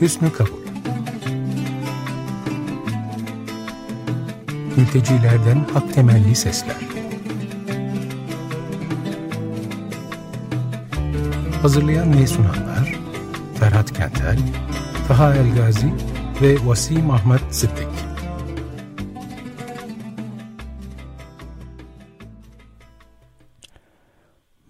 Hüsnü 0.00 0.32
Kabul. 0.32 0.64
Mültecilerden 4.76 5.64
hak 5.72 5.94
temelli 5.94 6.36
sesler. 6.36 6.76
Hazırlayan 11.62 12.18
ve 12.18 12.26
sunanlar 12.26 13.00
Ferhat 13.58 13.92
Kentel, 13.92 14.38
Taha 15.08 15.34
Elgazi 15.34 15.94
ve 16.42 16.66
Vasim 16.66 17.10
Ahmet 17.10 17.54
Sıddık. 17.54 17.88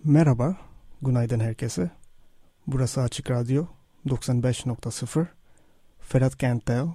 Merhaba, 0.04 0.56
günaydın 1.02 1.40
herkese. 1.40 1.90
Burası 2.66 3.00
Açık 3.02 3.30
Radyo 3.30 3.66
95.0 4.06 5.26
Ferhat 6.00 6.38
Kentel, 6.38 6.86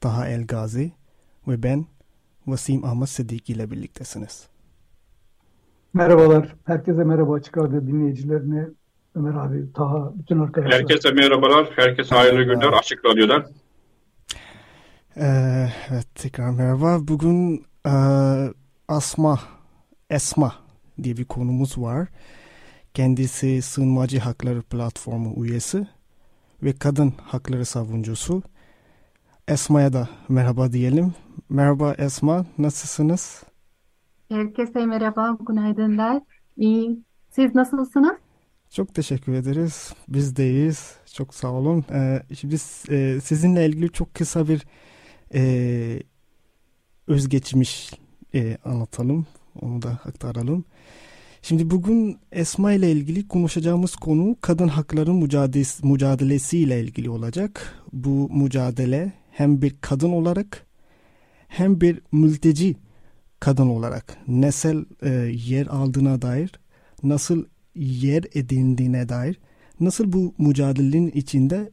Taha 0.00 0.28
El 0.28 0.46
Gazi 0.46 0.92
ve 1.48 1.62
ben 1.62 1.86
Vasim 2.46 2.84
Ahmet 2.84 3.08
Sıdiki 3.08 3.52
ile 3.52 3.70
birliktesiniz. 3.70 4.48
Merhabalar. 5.94 6.54
Herkese 6.64 7.04
merhaba 7.04 7.34
Açık 7.34 7.58
Radyo 7.58 7.80
dinleyicilerine. 7.80 8.68
Ömer 9.14 9.34
abi, 9.34 9.72
Taha, 9.72 10.12
bütün 10.18 10.40
arkadaşlar. 10.40 10.80
Herkese 10.80 11.10
merhabalar. 11.12 11.70
Herkese 11.76 12.14
hayırlı 12.14 12.42
günler 12.42 12.72
Açık 12.72 13.04
Radyo'dan. 13.04 13.46
Ee, 15.16 15.68
evet 15.90 16.06
tekrar 16.14 16.50
merhaba. 16.50 16.98
Bugün 17.00 17.64
e, 17.86 17.92
Asma, 18.88 19.40
Esma 20.10 20.54
diye 21.02 21.16
bir 21.16 21.24
konumuz 21.24 21.78
var. 21.78 22.08
Kendisi 22.94 23.62
Sığınmacı 23.62 24.18
Hakları 24.18 24.62
Platformu 24.62 25.46
üyesi 25.46 25.86
ve 26.62 26.72
kadın 26.72 27.12
hakları 27.22 27.64
savunucusu. 27.64 28.42
Esma'ya 29.48 29.92
da 29.92 30.08
merhaba 30.28 30.72
diyelim. 30.72 31.14
Merhaba 31.48 31.94
Esma, 31.94 32.46
nasılsınız? 32.58 33.42
Herkese 34.28 34.86
merhaba, 34.86 35.38
günaydınlar. 35.46 36.22
İyi, 36.56 37.02
siz 37.30 37.54
nasılsınız? 37.54 38.16
Çok 38.70 38.94
teşekkür 38.94 39.32
ederiz. 39.32 39.92
Biz 40.08 40.36
de 40.36 40.50
iyiyiz. 40.50 40.96
Çok 41.14 41.34
sağ 41.34 41.52
olun. 41.52 41.84
Ee, 41.92 42.22
şimdi 42.34 42.56
e, 42.90 43.20
sizinle 43.20 43.66
ilgili 43.66 43.92
çok 43.92 44.14
kısa 44.14 44.48
bir 44.48 44.66
e, 45.34 46.02
özgeçmiş 47.06 47.92
e, 48.34 48.58
anlatalım. 48.64 49.26
Onu 49.60 49.82
da 49.82 49.88
aktaralım. 49.88 50.64
Şimdi 51.42 51.70
bugün 51.70 52.18
Esma 52.32 52.72
ile 52.72 52.92
ilgili 52.92 53.28
konuşacağımız 53.28 53.96
konu 53.96 54.36
kadın 54.40 54.68
hakları 54.68 55.14
mücadelesi, 55.82 56.58
ile 56.58 56.80
ilgili 56.80 57.10
olacak. 57.10 57.74
Bu 57.92 58.30
mücadele 58.32 59.12
hem 59.30 59.62
bir 59.62 59.76
kadın 59.80 60.10
olarak 60.10 60.66
hem 61.48 61.80
bir 61.80 62.00
mülteci 62.12 62.76
kadın 63.40 63.68
olarak 63.68 64.18
nesel 64.28 64.84
e, 65.02 65.10
yer 65.46 65.66
aldığına 65.66 66.22
dair, 66.22 66.52
nasıl 67.02 67.44
yer 67.74 68.24
edindiğine 68.34 69.08
dair, 69.08 69.40
nasıl 69.80 70.12
bu 70.12 70.34
mücadelenin 70.38 71.10
içinde 71.10 71.70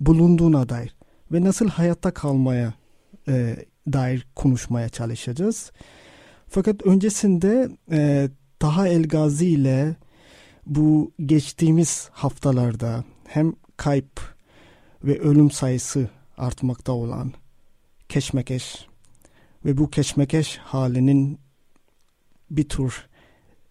bulunduğuna 0.00 0.68
dair 0.68 0.96
ve 1.32 1.44
nasıl 1.44 1.68
hayatta 1.68 2.10
kalmaya 2.10 2.74
e, 3.28 3.56
dair 3.92 4.26
konuşmaya 4.34 4.88
çalışacağız. 4.88 5.72
Fakat 6.48 6.86
öncesinde 6.86 7.68
e, 7.90 8.28
Taha 8.64 8.88
Elgazi 8.88 9.46
ile 9.46 9.96
bu 10.66 11.12
geçtiğimiz 11.26 12.08
haftalarda 12.12 13.04
hem 13.26 13.54
kayıp 13.76 14.34
ve 15.04 15.20
ölüm 15.20 15.50
sayısı 15.50 16.10
artmakta 16.36 16.92
olan 16.92 17.32
keşmekeş 18.08 18.86
ve 19.64 19.76
bu 19.76 19.90
keşmekeş 19.90 20.58
halinin 20.58 21.38
bir 22.50 22.68
tür 22.68 23.06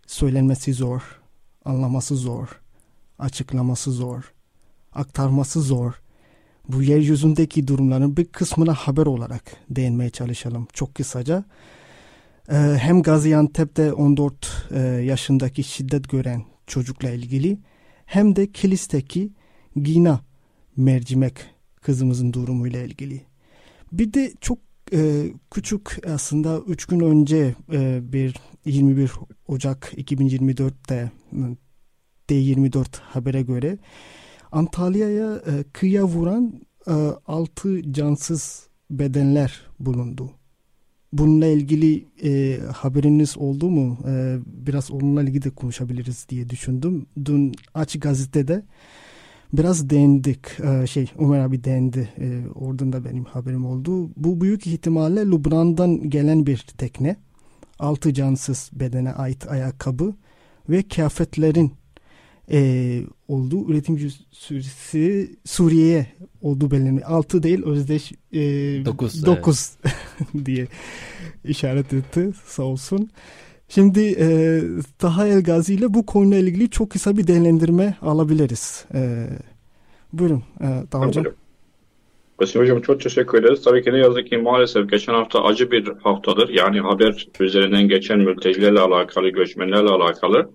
söylenmesi 0.07 0.73
zor, 0.73 1.22
anlaması 1.66 2.16
zor, 2.16 2.62
açıklaması 3.19 3.91
zor, 3.91 4.34
aktarması 4.91 5.62
zor. 5.62 6.01
Bu 6.67 6.84
yeryüzündeki 6.84 7.67
durumların 7.67 8.17
bir 8.17 8.25
kısmına 8.25 8.73
haber 8.73 9.06
olarak 9.06 9.44
değinmeye 9.69 10.09
çalışalım 10.09 10.67
çok 10.73 10.96
kısaca. 10.96 11.44
Ee, 12.49 12.55
hem 12.55 13.01
Gaziantep'te 13.01 13.93
14 13.93 14.67
e, 14.71 14.79
yaşındaki 14.79 15.63
şiddet 15.63 16.09
gören 16.09 16.43
çocukla 16.67 17.09
ilgili 17.09 17.57
hem 18.05 18.35
de 18.35 18.51
Kilis'teki 18.51 19.33
Gina 19.75 20.21
mercimek 20.77 21.33
kızımızın 21.81 22.33
durumuyla 22.33 22.81
ilgili. 22.81 23.21
Bir 23.91 24.13
de 24.13 24.33
çok 24.41 24.59
e, 24.93 25.25
küçük 25.51 26.07
aslında 26.07 26.59
3 26.59 26.85
gün 26.85 26.99
önce 26.99 27.55
e, 27.71 27.99
bir 28.13 28.35
21 28.65 29.11
Ocak 29.47 29.93
2024'te 29.97 31.11
D24 32.29 32.85
habere 33.01 33.41
göre 33.41 33.77
Antalya'ya 34.51 35.35
e, 35.35 35.63
kıyıya 35.73 36.03
vuran 36.03 36.61
e, 36.87 36.93
6 37.27 37.93
cansız 37.93 38.67
bedenler 38.89 39.61
bulundu. 39.79 40.31
Bununla 41.13 41.47
ilgili 41.47 42.06
e, 42.24 42.59
haberiniz 42.74 43.38
oldu 43.38 43.69
mu? 43.69 43.97
E, 44.07 44.38
biraz 44.46 44.91
onunla 44.91 45.24
ilgili 45.24 45.44
de 45.44 45.50
konuşabiliriz 45.50 46.25
diye 46.29 46.50
düşündüm. 46.50 47.06
Dün 47.25 47.51
Aç 47.74 48.00
Gazete'de 48.00 48.63
biraz 49.53 49.90
değindik. 49.90 50.40
E, 50.59 50.88
şey 50.88 51.12
Ömer 51.19 51.40
abi 51.40 51.63
değindi. 51.63 52.09
E, 52.19 52.41
oradan 52.56 52.94
da 52.94 53.06
benim 53.06 53.25
haberim 53.25 53.66
oldu. 53.66 54.09
Bu 54.18 54.41
büyük 54.41 54.68
ihtimalle 54.68 55.25
Lübnan'dan 55.25 56.09
gelen 56.09 56.46
bir 56.46 56.57
tekne. 56.78 57.16
Altı 57.79 58.13
cansız 58.13 58.69
bedene 58.73 59.12
ait 59.12 59.47
ayakkabı 59.47 60.16
ve 60.69 60.84
kıyafetlerin 60.84 61.72
e, 62.51 63.01
olduğu 63.27 63.71
üretim 63.71 64.11
süresi 64.31 65.35
Suriye'ye 65.45 66.07
olduğu 66.41 66.71
belirli. 66.71 67.05
Altı 67.05 67.43
değil 67.43 67.65
özdeş 67.65 68.11
e, 68.11 68.39
dokuz, 68.85 69.25
dokuz 69.25 69.71
evet. 69.85 70.45
diye 70.45 70.67
işaret 71.45 71.93
etti 71.93 72.31
sağ 72.45 72.63
olsun. 72.63 73.09
Şimdi 73.69 74.15
e, 74.19 74.59
Taha 74.99 75.27
El 75.27 75.43
Gazi 75.43 75.73
ile 75.73 75.93
bu 75.93 76.05
konuyla 76.05 76.37
ilgili 76.37 76.69
çok 76.69 76.89
kısa 76.89 77.17
bir 77.17 77.27
değerlendirme 77.27 77.97
alabiliriz. 78.01 78.85
E, 78.93 79.27
buyurun 80.13 80.43
e, 80.61 80.67
Taha 80.91 81.07
Hocam. 81.07 81.25
Basim 82.39 82.61
Hocam 82.61 82.81
çok 82.81 83.01
teşekkür 83.01 83.37
ederiz. 83.37 83.61
Tabii 83.61 83.83
ki 83.83 83.93
ne 83.93 83.97
yazık 83.97 84.27
ki 84.27 84.37
maalesef 84.37 84.89
geçen 84.89 85.13
hafta 85.13 85.43
acı 85.43 85.71
bir 85.71 85.87
haftadır. 86.03 86.49
Yani 86.49 86.79
haber 86.79 87.27
üzerinden 87.39 87.87
geçen 87.87 88.19
mültecilerle 88.19 88.79
alakalı, 88.79 89.29
göçmenlerle 89.29 89.89
alakalı. 89.89 90.49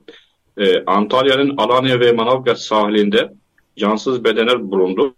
Ee, 0.59 0.85
Antalya'nın 0.87 1.57
Alanya 1.57 2.01
ve 2.01 2.13
Manavgat 2.13 2.61
sahilinde 2.61 3.33
cansız 3.77 4.25
bedenler 4.25 4.71
bulundu. 4.71 5.15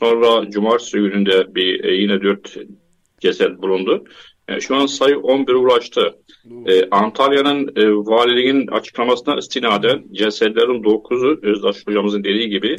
Sonra 0.00 0.50
cumartesi 0.50 0.98
gününde 0.98 1.54
bir 1.54 1.84
e, 1.84 1.94
yine 1.94 2.22
dört 2.22 2.56
ceset 3.20 3.62
bulundu. 3.62 4.04
E, 4.48 4.60
şu 4.60 4.76
an 4.76 4.86
sayı 4.86 5.14
11'e 5.14 5.56
ulaştı. 5.56 6.14
E, 6.66 6.90
Antalya'nın 6.90 7.72
e, 7.76 7.90
valiliğin 7.90 8.66
açıklamasına 8.66 9.38
istinaden 9.38 10.04
cesetlerin 10.12 10.82
9'u 10.82 11.40
Özdaş 11.42 11.86
hocamızın 11.86 12.24
dediği 12.24 12.48
gibi 12.48 12.76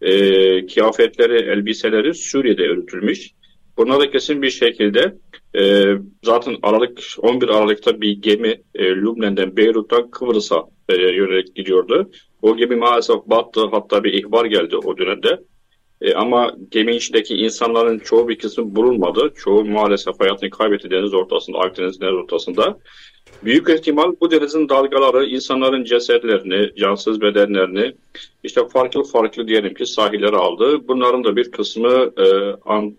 e, 0.00 0.66
kıyafetleri, 0.66 1.50
elbiseleri 1.50 2.14
Suriye'de 2.14 2.62
öğütülmüş. 2.62 3.30
Buna 3.76 4.00
da 4.00 4.10
kesin 4.10 4.42
bir 4.42 4.50
şekilde 4.50 5.16
e, 5.56 5.94
zaten 6.24 6.56
Aralık 6.62 7.00
11 7.18 7.48
Aralık'ta 7.48 8.00
bir 8.00 8.22
gemi 8.22 8.62
e, 8.74 8.84
Lübnan'dan 8.84 9.56
Beyrut'tan 9.56 10.10
Kıbrıs'a 10.10 10.64
e, 10.88 10.94
yönelik 10.96 11.54
gidiyordu. 11.54 12.10
O 12.42 12.56
gemi 12.56 12.76
maalesef 12.76 13.16
battı 13.26 13.60
hatta 13.70 14.04
bir 14.04 14.12
ihbar 14.12 14.44
geldi 14.44 14.76
o 14.76 14.98
dönemde. 14.98 15.40
E, 16.00 16.14
ama 16.14 16.52
gemi 16.70 16.96
içindeki 16.96 17.34
insanların 17.34 17.98
çoğu 17.98 18.28
bir 18.28 18.38
kısmı 18.38 18.76
bulunmadı. 18.76 19.32
Çoğu 19.36 19.64
maalesef 19.64 20.20
hayatını 20.20 20.50
kaybetti 20.50 20.90
deniz 20.90 21.14
ortasında, 21.14 21.58
Akdeniz 21.58 22.00
deniz 22.00 22.14
ortasında. 22.14 22.78
Büyük 23.44 23.70
ihtimal 23.70 24.14
bu 24.20 24.30
denizin 24.30 24.68
dalgaları 24.68 25.26
insanların 25.26 25.84
cesetlerini, 25.84 26.74
cansız 26.76 27.20
bedenlerini 27.20 27.94
işte 28.44 28.68
farklı 28.68 29.02
farklı 29.04 29.48
diyelim 29.48 29.74
ki 29.74 29.86
sahillere 29.86 30.36
aldı. 30.36 30.88
Bunların 30.88 31.24
da 31.24 31.36
bir 31.36 31.50
kısmı 31.50 32.12
e, 32.18 32.26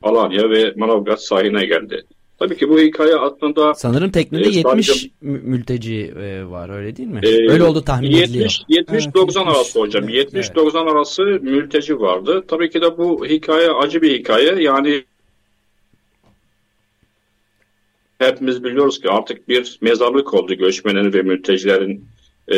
Alanya 0.02 0.50
ve 0.50 0.74
Manavgat 0.76 1.24
sahiline 1.24 1.66
geldi. 1.66 2.04
Tabii 2.40 2.58
ki 2.58 2.70
bu 2.70 2.80
hikaye 2.80 3.16
aslında... 3.16 3.74
Sanırım 3.74 4.12
teknede 4.12 4.48
e, 4.48 4.52
70 4.52 4.88
sadece, 4.88 5.10
mülteci 5.22 6.14
e, 6.20 6.46
var 6.46 6.70
öyle 6.70 6.98
değil 6.98 7.10
mi? 7.10 7.20
E, 7.24 7.52
öyle 7.52 7.64
oldu 7.64 7.82
tahmin 7.82 8.12
70, 8.12 8.30
ediliyor. 8.30 8.50
70-90 8.70 9.22
evet, 9.26 9.38
arası 9.38 9.80
hocam. 9.80 10.10
70-90 10.10 10.42
evet. 10.44 10.76
arası 10.76 11.24
mülteci 11.24 12.00
vardı. 12.00 12.44
Tabii 12.48 12.70
ki 12.70 12.82
de 12.82 12.98
bu 12.98 13.26
hikaye 13.26 13.72
acı 13.72 14.02
bir 14.02 14.20
hikaye. 14.20 14.64
Yani 14.64 15.04
hepimiz 18.20 18.64
biliyoruz 18.64 19.02
ki 19.02 19.10
artık 19.10 19.50
bir 19.50 19.78
mezarlık 19.82 20.34
oldu 20.34 20.54
göçmenlerin 20.54 21.14
ve 21.14 21.22
mültecilerin 21.22 22.06
e, 22.48 22.58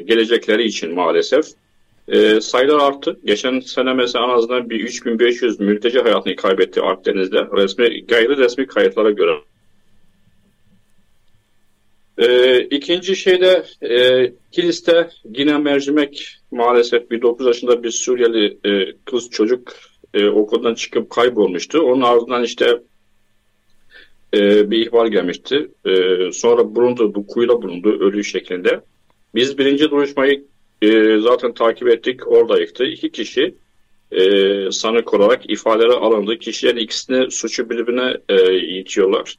gelecekleri 0.00 0.64
için 0.64 0.94
maalesef. 0.94 1.46
E, 2.10 2.40
sayılar 2.40 2.78
arttı. 2.78 3.20
Geçen 3.24 3.60
sene 3.60 3.94
mesela 3.94 4.24
en 4.24 4.28
azından 4.28 4.70
bir 4.70 4.80
3500 4.80 5.60
mülteci 5.60 6.00
hayatını 6.00 6.36
kaybetti 6.36 6.82
Akdeniz'de. 6.82 7.38
Resmi, 7.56 8.06
gayri 8.06 8.36
resmi 8.36 8.66
kayıtlara 8.66 9.10
göre. 9.10 9.32
E, 12.18 12.60
ikinci 12.60 13.16
şeyde 13.16 13.64
e, 13.82 14.32
Kilis'te 14.52 15.10
yine 15.24 15.58
mercimek 15.58 16.38
maalesef 16.50 17.10
bir 17.10 17.22
9 17.22 17.46
yaşında 17.46 17.82
bir 17.82 17.90
Suriyeli 17.90 18.58
e, 18.64 18.92
kız 19.04 19.30
çocuk 19.30 19.72
e, 20.14 20.26
okuldan 20.28 20.74
çıkıp 20.74 21.10
kaybolmuştu. 21.10 21.80
Onun 21.80 22.02
ardından 22.02 22.44
işte 22.44 22.80
e, 24.34 24.70
bir 24.70 24.86
ihbar 24.86 25.06
gelmişti. 25.06 25.68
E, 25.84 25.92
sonra 26.32 26.74
bulundu, 26.74 27.14
bu 27.14 27.26
kuyuda 27.26 27.62
bulundu 27.62 28.00
ölü 28.00 28.24
şeklinde. 28.24 28.80
Biz 29.34 29.58
birinci 29.58 29.90
duruşmayı 29.90 30.49
e, 30.82 31.18
zaten 31.18 31.54
takip 31.54 31.88
ettik, 31.88 32.28
oradaydı. 32.28 32.84
İki 32.84 33.12
kişi 33.12 33.54
e, 34.12 34.22
sanık 34.70 35.14
olarak 35.14 35.50
ifadeleri 35.50 35.92
alındı. 35.92 36.38
Kişilerin 36.38 36.76
ikisini 36.76 37.30
suçu 37.30 37.70
birbirine 37.70 38.16
e, 38.28 38.58
itiyorlar. 38.58 39.36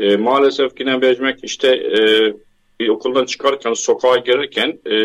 E, 0.00 0.16
maalesef 0.16 0.80
yine 0.80 1.02
Becmek 1.02 1.38
işte 1.42 1.68
e, 1.68 2.00
bir 2.80 2.88
okuldan 2.88 3.24
çıkarken 3.24 3.72
sokağa 3.74 4.16
gelirken 4.16 4.78
e, 4.86 4.96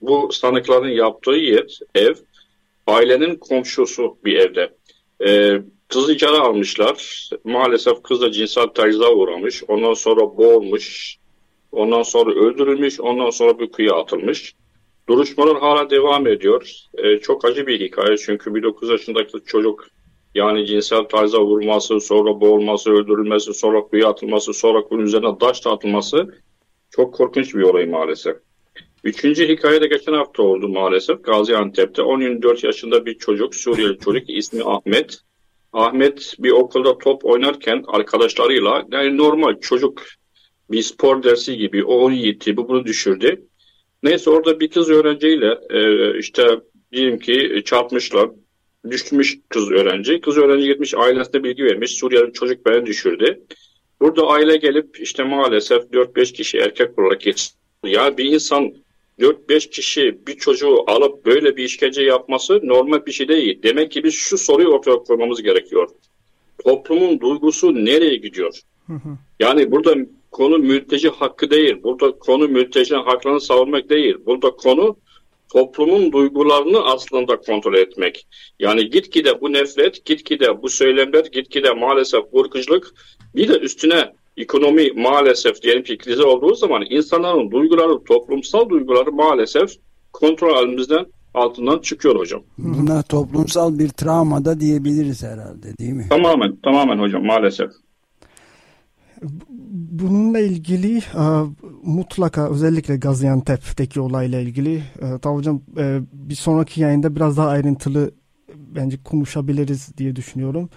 bu 0.00 0.32
sanıkların 0.32 0.88
yaptığı 0.88 1.30
yer, 1.30 1.78
ev, 1.94 2.14
ailenin 2.86 3.36
komşusu 3.36 4.16
bir 4.24 4.36
evde. 4.36 4.70
E, 5.26 5.58
kızı 5.88 6.12
içeri 6.12 6.30
almışlar. 6.30 7.28
Maalesef 7.44 8.02
kız 8.02 8.20
da 8.20 8.32
cinsel 8.32 8.66
tacize 8.66 9.06
uğramış. 9.06 9.62
Ondan 9.68 9.94
sonra 9.94 10.20
boğulmuş. 10.20 11.16
Ondan 11.72 12.02
sonra 12.02 12.30
öldürülmüş. 12.30 13.00
Ondan 13.00 13.30
sonra 13.30 13.58
bir 13.58 13.72
kuyuya 13.72 13.94
atılmış. 13.94 14.54
Duruşmalar 15.08 15.60
hala 15.60 15.90
devam 15.90 16.26
ediyor. 16.26 16.70
E, 16.94 17.18
çok 17.18 17.44
acı 17.44 17.66
bir 17.66 17.80
hikaye 17.80 18.16
çünkü 18.16 18.54
bir 18.54 18.62
9 18.62 18.90
yaşındaki 18.90 19.44
çocuk 19.46 19.86
yani 20.34 20.66
cinsel 20.66 21.04
tacize 21.04 21.38
vurması, 21.38 22.00
sonra 22.00 22.40
boğulması, 22.40 22.90
öldürülmesi, 22.90 23.54
sonra 23.54 23.80
kuyuya 23.80 24.08
atılması, 24.08 24.54
sonra 24.54 24.82
kuyunun 24.82 25.06
üzerine 25.06 25.38
taş 25.38 25.66
atılması 25.66 26.42
çok 26.90 27.14
korkunç 27.14 27.54
bir 27.54 27.62
olay 27.62 27.86
maalesef. 27.86 28.36
Üçüncü 29.04 29.48
hikaye 29.48 29.80
de 29.80 29.86
geçen 29.86 30.12
hafta 30.12 30.42
oldu 30.42 30.68
maalesef. 30.68 31.24
Gaziantep'te 31.24 32.02
14 32.02 32.64
yaşında 32.64 33.06
bir 33.06 33.18
çocuk, 33.18 33.54
Suriyeli 33.54 33.98
çocuk 33.98 34.22
ismi 34.30 34.62
Ahmet. 34.64 35.18
Ahmet 35.72 36.34
bir 36.38 36.50
okulda 36.50 36.98
top 36.98 37.24
oynarken 37.24 37.84
arkadaşlarıyla 37.86 38.84
yani 38.92 39.16
normal 39.16 39.60
çocuk 39.60 40.02
bir 40.70 40.82
spor 40.82 41.22
dersi 41.22 41.56
gibi 41.56 41.84
o 41.84 41.94
onu 41.94 42.14
yitti, 42.14 42.56
bu 42.56 42.68
bunu 42.68 42.84
düşürdü. 42.84 43.46
Neyse 44.02 44.30
orada 44.30 44.60
bir 44.60 44.70
kız 44.70 44.90
öğrenciyle 44.90 45.58
e, 45.70 46.18
işte 46.18 46.60
diyelim 46.92 47.18
ki 47.18 47.62
çarpmışlar. 47.64 48.30
Düşmüş 48.90 49.38
kız 49.48 49.70
öğrenci. 49.70 50.20
Kız 50.20 50.38
öğrenci 50.38 50.66
gitmiş 50.66 50.94
ailesine 50.94 51.44
bilgi 51.44 51.64
vermiş. 51.64 51.94
Suriyeli 51.94 52.32
çocuk 52.32 52.66
beni 52.66 52.86
düşürdü. 52.86 53.40
Burada 54.00 54.26
aile 54.26 54.56
gelip 54.56 55.00
işte 55.00 55.24
maalesef 55.24 55.82
4-5 55.82 56.32
kişi 56.32 56.58
erkek 56.58 56.98
olarak 56.98 57.20
geçti. 57.20 57.54
Ya 57.84 58.16
bir 58.18 58.24
insan 58.24 58.74
4-5 59.20 59.70
kişi 59.70 60.18
bir 60.26 60.34
çocuğu 60.34 60.90
alıp 60.90 61.26
böyle 61.26 61.56
bir 61.56 61.64
işkence 61.64 62.02
yapması 62.02 62.60
normal 62.62 63.06
bir 63.06 63.12
şey 63.12 63.28
değil. 63.28 63.62
Demek 63.62 63.90
ki 63.90 64.04
biz 64.04 64.14
şu 64.14 64.38
soruyu 64.38 64.68
ortaya 64.68 64.96
koymamız 64.96 65.42
gerekiyor. 65.42 65.88
Toplumun 66.64 67.20
duygusu 67.20 67.84
nereye 67.84 68.16
gidiyor? 68.16 68.60
Yani 69.40 69.70
burada 69.70 69.94
konu 70.32 70.58
mülteci 70.58 71.08
hakkı 71.08 71.50
değil. 71.50 71.82
Burada 71.82 72.18
konu 72.18 72.48
mültecinin 72.48 73.02
haklarını 73.02 73.40
savunmak 73.40 73.90
değil. 73.90 74.16
Burada 74.26 74.50
konu 74.50 74.96
toplumun 75.52 76.12
duygularını 76.12 76.84
aslında 76.84 77.36
kontrol 77.36 77.74
etmek. 77.74 78.26
Yani 78.58 78.90
gitgide 78.90 79.40
bu 79.40 79.52
nefret, 79.52 80.04
gitgide 80.04 80.62
bu 80.62 80.68
söylemler, 80.68 81.24
gitgide 81.24 81.72
maalesef 81.72 82.20
vurguculuk 82.32 82.94
bir 83.34 83.48
de 83.48 83.58
üstüne 83.58 84.12
ekonomi 84.36 84.90
maalesef 84.90 85.62
diyelim 85.62 85.82
ki 85.82 85.98
krize 85.98 86.22
olduğu 86.22 86.54
zaman 86.54 86.84
insanların 86.90 87.50
duyguları, 87.50 88.04
toplumsal 88.04 88.68
duyguları 88.68 89.12
maalesef 89.12 89.70
kontrol 90.12 90.66
elimizden 90.66 91.06
altından 91.34 91.78
çıkıyor 91.78 92.16
hocam. 92.16 92.42
Buna 92.58 93.02
toplumsal 93.02 93.78
bir 93.78 93.88
travma 93.88 94.44
da 94.44 94.60
diyebiliriz 94.60 95.22
herhalde 95.22 95.78
değil 95.78 95.92
mi? 95.92 96.06
Tamamen, 96.10 96.56
tamamen 96.56 96.98
hocam 96.98 97.24
maalesef. 97.24 97.70
Bununla 99.90 100.38
ilgili 100.38 100.98
e, 100.98 101.24
mutlaka 101.82 102.48
özellikle 102.50 102.96
Gaziantep'teki 102.96 104.00
olayla 104.00 104.40
ilgili 104.40 104.82
e, 105.02 105.28
hocam 105.28 105.60
e, 105.78 106.00
bir 106.12 106.34
sonraki 106.34 106.80
yayında 106.80 107.16
biraz 107.16 107.36
daha 107.36 107.48
ayrıntılı 107.48 108.10
bence 108.56 109.02
konuşabiliriz 109.02 109.96
diye 109.98 110.16
düşünüyorum. 110.16 110.68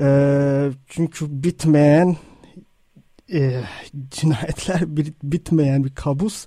E, 0.00 0.70
çünkü 0.86 1.42
bitmeyen 1.42 2.16
e, 3.32 3.60
cinayetler 4.10 4.96
bitmeyen 5.22 5.84
bir 5.84 5.94
kabus. 5.94 6.46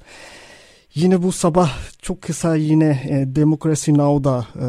Yine 0.96 1.24
bu 1.24 1.32
sabah 1.32 1.78
çok 2.02 2.22
kısa 2.22 2.56
yine 2.56 3.02
e, 3.10 3.36
Demokrasi 3.36 3.94
Now'da 3.94 4.48
e, 4.62 4.68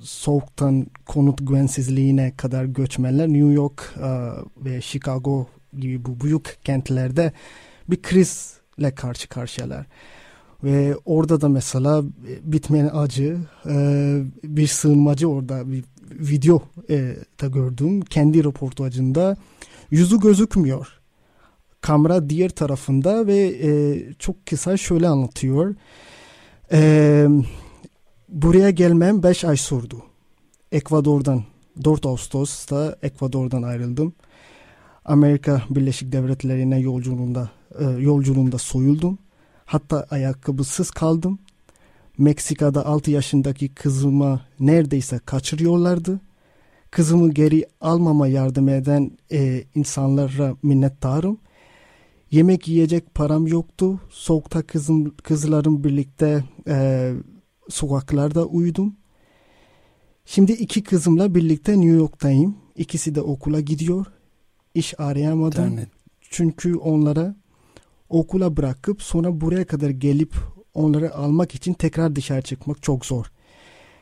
soğuktan 0.00 0.86
konut 1.06 1.46
güvensizliğine 1.48 2.36
kadar 2.36 2.64
göçmenler 2.64 3.28
New 3.28 3.52
York 3.52 3.94
e, 3.96 4.08
ve 4.64 4.80
Chicago 4.80 5.46
gibi 5.78 6.04
bu 6.04 6.20
büyük 6.20 6.58
kentlerde 6.64 7.32
bir 7.90 8.02
krizle 8.02 8.94
karşı 8.94 9.28
karşıyalar. 9.28 9.86
Ve 10.64 10.96
orada 11.04 11.40
da 11.40 11.48
mesela 11.48 12.02
e, 12.28 12.52
bitmeyen 12.52 12.90
acı 12.94 13.38
e, 13.68 13.74
bir 14.44 14.66
sığınmacı 14.66 15.28
orada 15.28 15.72
bir 15.72 15.84
video 16.10 16.62
e, 16.90 17.16
da 17.40 17.46
gördüm. 17.46 18.00
Kendi 18.00 18.44
röportajında 18.44 19.36
yüzü 19.90 20.20
gözükmüyor. 20.20 20.88
Kamera 21.80 22.30
diğer 22.30 22.48
tarafında 22.48 23.26
ve 23.26 23.54
çok 24.18 24.46
kısa 24.46 24.76
şöyle 24.76 25.08
anlatıyor. 25.08 25.74
Buraya 28.28 28.70
gelmem 28.70 29.22
5 29.22 29.44
ay 29.44 29.56
sürdü. 29.56 29.96
Ekvador'dan 30.72 31.44
4 31.84 32.06
Ağustos'ta 32.06 32.96
Ekvador'dan 33.02 33.62
ayrıldım. 33.62 34.14
Amerika 35.06 35.62
Birleşik 35.70 36.12
Devletleri'ne 36.12 36.80
yolculuğunda 36.80 37.50
e, 37.78 37.84
yolculuğunda 37.84 38.58
soyuldum. 38.58 39.18
Hatta 39.64 40.06
ayakkabısız 40.10 40.90
kaldım. 40.90 41.38
Meksika'da 42.18 42.86
6 42.86 43.10
yaşındaki 43.10 43.68
kızıma 43.68 44.40
neredeyse 44.60 45.18
kaçırıyorlardı. 45.18 46.20
Kızımı 46.90 47.30
geri 47.30 47.66
almama 47.80 48.26
yardım 48.28 48.68
eden 48.68 49.10
e, 49.32 49.64
insanlara 49.74 50.56
minnettarım. 50.62 51.38
Yemek 52.30 52.68
yiyecek 52.68 53.14
param 53.14 53.46
yoktu. 53.46 54.00
Soğukta 54.10 54.62
kızım, 54.62 55.10
kızlarım 55.16 55.84
birlikte 55.84 56.44
e, 56.68 57.12
sokaklarda 57.68 58.44
uyudum. 58.44 58.96
Şimdi 60.24 60.52
iki 60.52 60.82
kızımla 60.82 61.34
birlikte 61.34 61.72
New 61.72 61.96
York'tayım. 61.96 62.56
İkisi 62.76 63.14
de 63.14 63.20
okula 63.20 63.60
gidiyor 63.60 64.06
iş 64.76 65.00
arayamadım. 65.00 65.64
İnternet. 65.64 65.88
Çünkü 66.30 66.76
onlara 66.76 67.36
okula 68.08 68.56
bırakıp 68.56 69.02
sonra 69.02 69.40
buraya 69.40 69.66
kadar 69.66 69.90
gelip 69.90 70.34
onları 70.74 71.14
almak 71.14 71.54
için 71.54 71.72
tekrar 71.72 72.16
dışarı 72.16 72.42
çıkmak 72.42 72.82
çok 72.82 73.06
zor. 73.06 73.26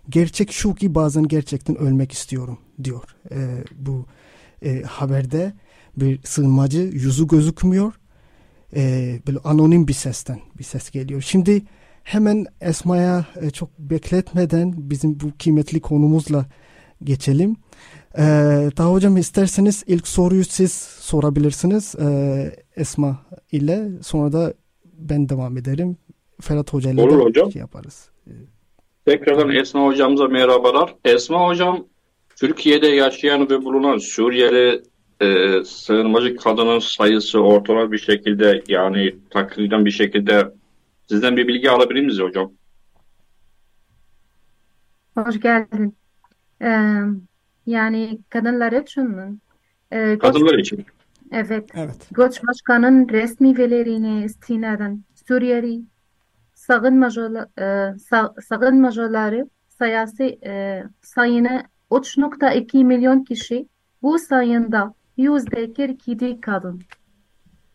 Gerçek 0.08 0.52
şu 0.52 0.74
ki 0.74 0.94
bazen 0.94 1.28
gerçekten 1.28 1.76
ölmek 1.76 2.12
istiyorum 2.12 2.58
diyor 2.84 3.16
e, 3.30 3.64
bu 3.76 4.06
e, 4.62 4.82
haberde. 4.82 5.52
Bir 5.96 6.20
sığınmacı 6.24 6.78
yüzü 6.78 7.26
gözükmüyor. 7.26 7.92
E, 8.76 9.20
böyle 9.26 9.38
anonim 9.38 9.88
bir 9.88 9.92
sesten 9.92 10.40
bir 10.58 10.64
ses 10.64 10.90
geliyor. 10.90 11.22
Şimdi 11.22 11.62
hemen 12.02 12.46
Esma'ya 12.60 13.26
e, 13.40 13.50
çok 13.50 13.78
bekletmeden 13.78 14.74
bizim 14.76 15.20
bu 15.20 15.30
kıymetli 15.38 15.80
konumuzla 15.80 16.46
geçelim. 17.04 17.56
Ee, 18.18 18.23
daha 18.76 18.92
hocam 18.92 19.16
isterseniz 19.16 19.85
ilk 19.87 20.09
soruyu 20.09 20.44
siz 20.44 20.73
sorabilirsiniz 21.00 21.94
ee, 22.00 22.56
Esma 22.76 23.18
ile 23.52 23.88
sonra 24.02 24.33
da 24.33 24.54
ben 24.85 25.28
devam 25.28 25.59
ederim. 25.59 25.97
Ferhat 26.40 26.73
Hoca 26.73 26.90
ile 26.90 27.02
Olur 27.02 27.21
hocam. 27.21 27.52
Şey 27.52 27.61
yaparız. 27.61 28.11
Tekrardan 29.06 29.50
Esma 29.50 29.87
hocamıza 29.87 30.28
merhabalar. 30.28 30.94
Esma 31.04 31.49
hocam 31.49 31.87
Türkiye'de 32.37 32.87
yaşayan 32.87 33.50
ve 33.50 33.64
bulunan 33.64 33.99
Suriyeli 33.99 34.83
e, 35.21 35.64
sığınmacı 35.64 36.37
kadının 36.37 36.78
sayısı 36.78 37.40
ortalama 37.40 37.92
bir 37.92 37.99
şekilde 37.99 38.62
yani 38.68 39.14
takriden 39.30 39.85
bir 39.85 39.90
şekilde 39.90 40.52
sizden 41.09 41.37
bir 41.37 41.49
bilgi 41.49 41.71
alabilir 41.71 42.00
miyiz 42.00 42.21
hocam? 42.21 42.52
Hoş 45.18 45.40
geldin. 45.40 45.97
Ee, 46.62 47.00
yani 47.66 48.18
kadınlar 48.30 48.73
için 48.73 49.11
mi? 49.11 49.37
Ee, 49.90 50.18
Kadınlar 50.18 50.59
için. 50.59 50.87
Evet. 51.33 51.71
Evet. 51.75 52.09
Göç 52.11 52.42
Başkanı'nın 52.47 53.09
resmi 53.09 53.59
verilerine 53.59 54.25
istinaden 54.25 55.04
Suriyeli 55.28 55.83
sığınmacıları, 56.54 57.49
e, 57.59 57.99
sığınmacıları 58.40 59.49
sayısı 59.68 60.23
e, 60.25 60.85
sayını 61.02 61.64
3.2 61.90 62.85
milyon 62.85 63.25
kişi. 63.25 63.68
Bu 64.02 64.18
sayında 64.18 64.94
yüzde 65.16 65.73
47 65.73 66.40
kadın. 66.40 66.83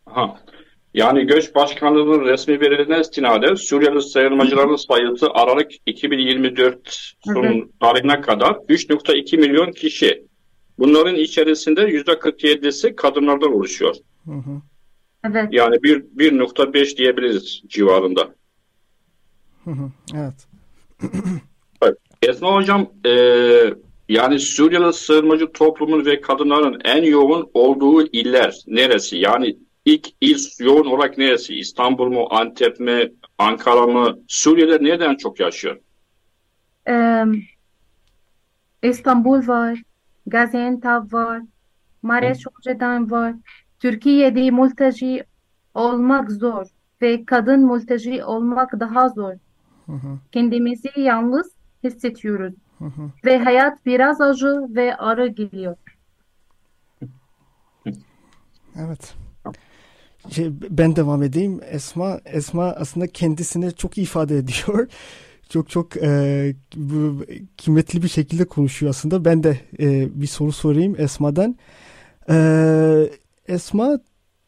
Aha. 0.06 0.40
Yani 0.94 1.28
Göç 1.28 1.56
Başkanlığı'nın 1.56 2.26
resmi 2.26 2.62
verilerine 2.62 3.00
istinaden 3.00 3.56
Suriyeli 3.56 4.02
sığınmacıların 4.02 4.76
sayısı 4.76 5.28
Aralık 5.34 5.72
2024 5.86 7.14
son 7.26 7.44
Evet. 7.44 7.64
tarihine 7.80 8.22
kadar 8.22 8.52
3.2 8.52 9.38
milyon 9.38 9.72
kişi. 9.72 10.24
Bunların 10.80 11.16
içerisinde 11.16 11.82
%47'si 11.82 12.96
kadınlardan 12.96 13.54
oluşuyor. 13.54 13.96
Hı 14.26 14.32
hı. 14.32 14.62
Evet. 15.26 15.48
Yani 15.52 15.84
bir 15.84 16.02
1.5 16.02 16.98
diyebiliriz 16.98 17.62
civarında. 17.68 18.36
Hı 19.64 19.72
hı. 19.72 19.92
Evet. 21.82 21.96
Esma 22.22 22.56
Hocam, 22.56 22.90
e, 23.06 23.12
yani 24.10 24.40
Suriyeli 24.40 24.94
sığınmacı 24.94 25.52
toplumun 25.52 26.06
ve 26.06 26.22
kadınların 26.22 26.82
en 26.86 27.04
yoğun 27.04 27.50
olduğu 27.54 28.08
iller 28.08 28.56
neresi? 28.68 29.18
Yani 29.18 29.58
ilk 29.86 30.08
il 30.22 30.38
yoğun 30.60 30.86
olarak 30.86 31.18
neresi? 31.18 31.56
İstanbul 31.56 32.08
mu, 32.08 32.28
Antep 32.30 32.80
mi, 32.80 33.12
Ankara 33.38 33.88
mı? 33.88 34.20
Suriyeliler 34.28 34.84
nereden 34.84 35.16
çok 35.16 35.40
yaşıyor? 35.40 35.80
Ee, 36.88 37.26
İstanbul 38.84 39.48
var, 39.48 39.82
Gaziantep 40.28 41.14
var, 41.14 41.42
Maraş 42.02 42.38
önceden 42.58 43.12
var. 43.12 43.36
Türkiye'de 43.80 44.52
mülteci 44.52 45.24
olmak 45.74 46.32
zor 46.32 46.66
ve 47.02 47.26
kadın 47.26 47.60
mülteci 47.66 48.24
olmak 48.24 48.80
daha 48.80 49.10
zor. 49.10 49.34
Hı 49.86 49.92
hı. 49.92 50.20
Kendimizi 50.32 50.90
yalnız 50.98 51.52
hissediyoruz 51.84 52.54
Hı 52.80 52.86
hı. 52.86 53.12
ve 53.26 53.40
hayat 53.40 53.86
biraz 53.86 54.22
acı 54.22 54.56
ve 54.70 54.98
ağır 54.98 55.26
geliyor. 55.28 55.76
Evet. 58.76 59.16
Şey, 60.30 60.50
ben 60.70 60.96
devam 60.96 61.24
edeyim. 61.24 61.60
Esma 61.72 62.20
Esma 62.26 62.66
aslında 62.66 63.08
kendisini 63.08 63.74
çok 63.74 63.98
ifade 63.98 64.38
ediyor. 64.38 64.88
Çok 65.50 65.70
çok 65.70 65.98
e, 65.98 66.54
bu, 66.76 67.26
kıymetli 67.58 68.04
bir 68.04 68.08
şekilde 68.08 68.46
konuşuyor 68.46 68.90
aslında. 68.90 69.26
Ben 69.26 69.44
de 69.44 69.60
e, 69.80 70.22
bir 70.22 70.28
soru 70.28 70.52
sorayım 70.52 70.96
Esma'dan. 71.00 71.56
E, 72.30 73.10
Esma 73.48 74.00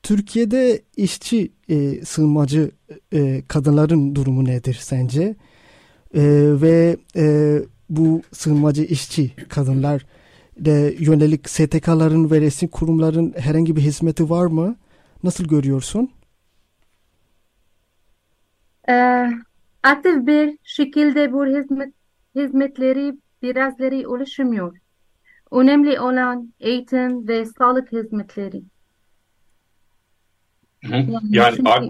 Türkiye'de 0.03 0.81
işçi 0.97 1.51
e, 1.69 2.05
sığınmacı 2.05 2.71
e, 3.13 3.43
kadınların 3.47 4.15
durumu 4.15 4.45
nedir 4.45 4.79
sence? 4.81 5.21
E, 6.13 6.21
ve 6.61 6.97
e, 7.15 7.57
bu 7.89 8.21
sığınmacı 8.31 8.83
işçi 8.83 9.31
kadınlar 9.49 10.05
de 10.57 10.95
yönelik 10.99 11.49
STK'ların 11.49 12.31
ve 12.31 12.41
resmi 12.41 12.69
kurumların 12.69 13.33
herhangi 13.37 13.75
bir 13.75 13.81
hizmeti 13.81 14.29
var 14.29 14.45
mı? 14.45 14.75
Nasıl 15.23 15.43
görüyorsun? 15.47 16.11
Ee, 18.89 19.27
aktif 19.83 20.27
bir 20.27 20.57
şekilde 20.63 21.31
bu 21.33 21.45
hizmet, 21.45 21.93
hizmetleri 22.35 23.13
birazları 23.41 24.09
ulaşamıyor. 24.09 24.77
Önemli 25.51 25.99
olan 25.99 26.53
eğitim 26.59 27.27
ve 27.27 27.45
sağlık 27.45 27.91
hizmetleri. 27.91 28.61
Hı. 30.85 30.95
Yani 30.95 31.09
Yani 31.29 31.55
şimdi- 31.55 31.69
ak- 31.69 31.83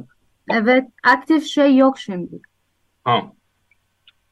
Evet, 0.52 0.84
aktif 1.04 1.46
şey 1.46 1.78
yok 1.78 2.00
şimdi. 2.00 2.40
ha. 3.04 3.32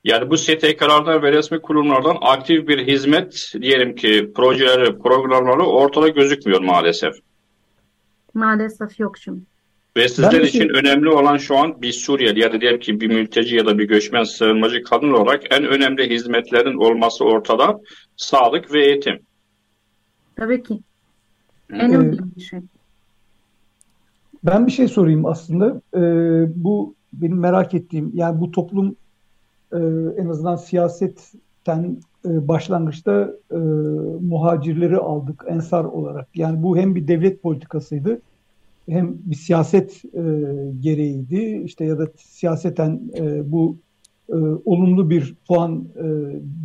Yani 0.03 0.29
bu 0.29 0.37
STK'lardan 0.37 1.21
ve 1.23 1.31
resmi 1.31 1.61
kurumlardan 1.61 2.17
aktif 2.21 2.67
bir 2.67 2.87
hizmet 2.87 3.53
diyelim 3.61 3.95
ki 3.95 4.31
projeleri, 4.35 4.99
programları 4.99 5.63
ortada 5.63 6.07
gözükmüyor 6.07 6.61
maalesef. 6.61 7.15
Maalesef 8.39 8.99
yok 8.99 9.17
şimdi. 9.17 9.41
Ve 9.97 10.09
sizler 10.09 10.33
bir 10.33 10.41
için 10.41 10.59
şey- 10.59 10.69
önemli 10.69 11.09
olan 11.09 11.37
şu 11.37 11.57
an 11.57 11.81
bir 11.81 11.91
Suriyeli 11.91 12.39
ya 12.39 12.53
da 12.53 12.61
diyelim 12.61 12.79
ki 12.79 13.01
bir 13.01 13.07
mülteci 13.07 13.55
ya 13.55 13.65
da 13.65 13.77
bir 13.77 13.87
göçmen 13.87 14.23
sığınmacı 14.23 14.83
kadın 14.83 15.11
olarak 15.11 15.43
en 15.51 15.65
önemli 15.65 16.09
hizmetlerin 16.09 16.77
olması 16.77 17.25
ortada. 17.25 17.79
Sağlık 18.17 18.73
ve 18.73 18.85
eğitim. 18.85 19.19
Tabii 20.35 20.63
ki. 20.63 20.79
En 21.73 21.93
önemli 21.93 22.19
bir 22.35 22.41
şey. 22.41 22.59
Ben 24.43 24.67
bir 24.67 24.71
şey 24.71 24.87
sorayım 24.87 25.25
aslında. 25.25 25.81
Ee, 25.95 26.45
bu 26.55 26.95
benim 27.13 27.39
merak 27.39 27.73
ettiğim, 27.73 28.11
yani 28.13 28.41
bu 28.41 28.51
toplum 28.51 28.95
e, 29.71 29.77
en 30.17 30.29
azından 30.29 30.55
siyasetten 30.55 31.97
e, 32.25 32.47
başlangıçta 32.47 33.33
e, 33.51 33.57
muhacirleri 34.21 34.97
aldık 34.97 35.45
ensar 35.47 35.83
olarak. 35.83 36.27
Yani 36.35 36.63
bu 36.63 36.77
hem 36.77 36.95
bir 36.95 37.07
devlet 37.07 37.41
politikasıydı 37.41 38.21
hem 38.89 39.17
bir 39.25 39.35
siyaset 39.35 40.05
e, 40.05 40.21
gereğiydi. 40.79 41.61
İşte 41.65 41.85
ya 41.85 41.99
da 41.99 42.07
siyaseten 42.17 43.01
e, 43.17 43.51
bu 43.51 43.77
e, 44.29 44.35
olumlu 44.65 45.09
bir 45.09 45.35
puan 45.47 45.87
e, 45.95 46.05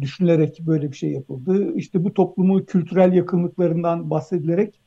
düşünülerek 0.00 0.60
böyle 0.66 0.90
bir 0.90 0.96
şey 0.96 1.10
yapıldı. 1.10 1.74
İşte 1.74 2.04
bu 2.04 2.14
toplumu 2.14 2.64
kültürel 2.64 3.12
yakınlıklarından 3.12 4.10
bahsedilerek 4.10 4.80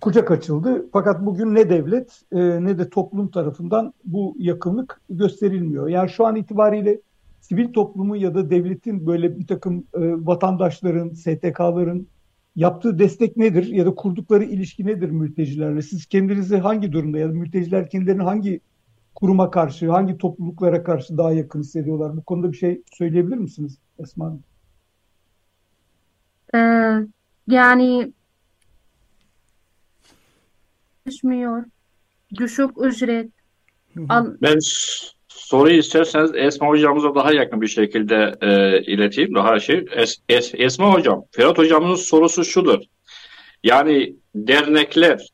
kucak 0.00 0.30
açıldı. 0.30 0.86
Fakat 0.92 1.26
bugün 1.26 1.54
ne 1.54 1.70
devlet 1.70 2.22
e, 2.32 2.64
ne 2.64 2.78
de 2.78 2.90
toplum 2.90 3.28
tarafından 3.28 3.92
bu 4.04 4.36
yakınlık 4.38 5.00
gösterilmiyor. 5.10 5.88
Yani 5.88 6.10
şu 6.10 6.26
an 6.26 6.36
itibariyle 6.36 7.00
sivil 7.40 7.72
toplumu 7.72 8.16
ya 8.16 8.34
da 8.34 8.50
devletin 8.50 9.06
böyle 9.06 9.38
bir 9.38 9.46
takım 9.46 9.78
e, 9.78 10.00
vatandaşların, 10.00 11.08
STK'ların 11.08 12.06
yaptığı 12.56 12.98
destek 12.98 13.36
nedir 13.36 13.66
ya 13.66 13.86
da 13.86 13.94
kurdukları 13.94 14.44
ilişki 14.44 14.86
nedir 14.86 15.10
mültecilerle? 15.10 15.82
Siz 15.82 16.06
kendinizi 16.06 16.56
hangi 16.56 16.92
durumda 16.92 17.18
ya 17.18 17.28
da 17.28 17.32
mülteciler 17.32 17.90
kendilerini 17.90 18.22
hangi 18.22 18.60
kuruma 19.14 19.50
karşı, 19.50 19.90
hangi 19.90 20.18
topluluklara 20.18 20.84
karşı 20.84 21.18
daha 21.18 21.32
yakın 21.32 21.60
hissediyorlar? 21.60 22.16
Bu 22.16 22.22
konuda 22.22 22.52
bir 22.52 22.56
şey 22.56 22.82
söyleyebilir 22.92 23.36
misiniz 23.36 23.78
Esma 23.98 24.24
Hanım? 24.24 24.42
Ee, 26.54 27.06
yani 27.48 28.12
düşmüyor. 31.06 31.64
Düşük 32.34 32.70
ücret. 32.80 33.30
Al, 34.08 34.26
Ben 34.42 34.58
soruyu 35.48 35.76
isterseniz 35.78 36.30
Esma 36.34 36.68
hocamıza 36.68 37.14
daha 37.14 37.32
yakın 37.32 37.60
bir 37.60 37.66
şekilde 37.66 38.34
e, 38.40 38.80
ileteyim. 38.82 39.34
Daha 39.34 39.60
şey. 39.60 39.76
Es- 39.78 40.20
Es- 40.28 40.56
Esma 40.56 40.94
hocam, 40.94 41.24
Ferhat 41.30 41.58
hocamızın 41.58 42.04
sorusu 42.04 42.44
şudur. 42.44 42.80
Yani 43.64 44.16
dernekler 44.34 45.28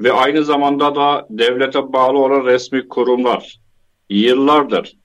ve 0.00 0.12
aynı 0.12 0.44
zamanda 0.44 0.94
da 0.94 1.26
devlete 1.30 1.92
bağlı 1.92 2.18
olan 2.18 2.44
resmi 2.46 2.88
kurumlar 2.88 3.58
yıllardır 4.10 4.96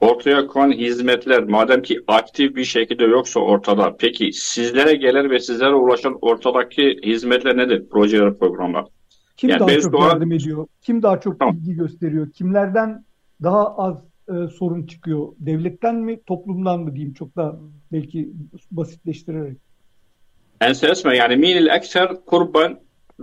ortaya 0.00 0.46
konan 0.46 0.72
hizmetler 0.72 1.44
madem 1.44 1.82
ki 1.82 2.00
aktif 2.06 2.56
bir 2.56 2.64
şekilde 2.64 3.04
yoksa 3.04 3.40
ortada 3.40 3.96
peki 3.98 4.32
sizlere 4.32 4.94
gelen 4.94 5.30
ve 5.30 5.38
sizlere 5.40 5.74
ulaşan 5.74 6.18
ortadaki 6.20 6.98
hizmetler 7.04 7.56
nedir? 7.56 7.88
Projeler, 7.90 8.38
programlar. 8.38 8.84
Kim 9.36 9.50
Yani 9.50 9.60
daha 9.60 9.80
çok 9.80 9.92
şu 9.92 10.02
an- 10.02 10.08
yardım 10.08 10.32
ediyor? 10.32 10.66
Kim 10.82 11.02
daha 11.02 11.20
çok 11.20 11.38
Tamam. 11.40 11.56
ilgi 11.56 11.74
gösteriyor? 11.74 12.30
Kimlerden 12.32 13.04
daha 13.43 13.75
az 13.77 13.95
e, 14.29 14.47
sorun 14.47 14.85
çıkıyor? 14.85 15.27
Devletten 15.39 15.95
mi, 15.95 16.19
toplumdan 16.25 16.79
mı 16.79 16.95
diyeyim 16.95 17.13
çok 17.13 17.35
daha 17.35 17.55
belki 17.91 18.29
basitleştirerek. 18.71 19.57
أنسى 20.67 20.85
اسمع 20.95 21.13
يعني 21.21 21.35
مين 21.43 21.57
الأكثر 21.63 22.07
قربا 22.31 22.65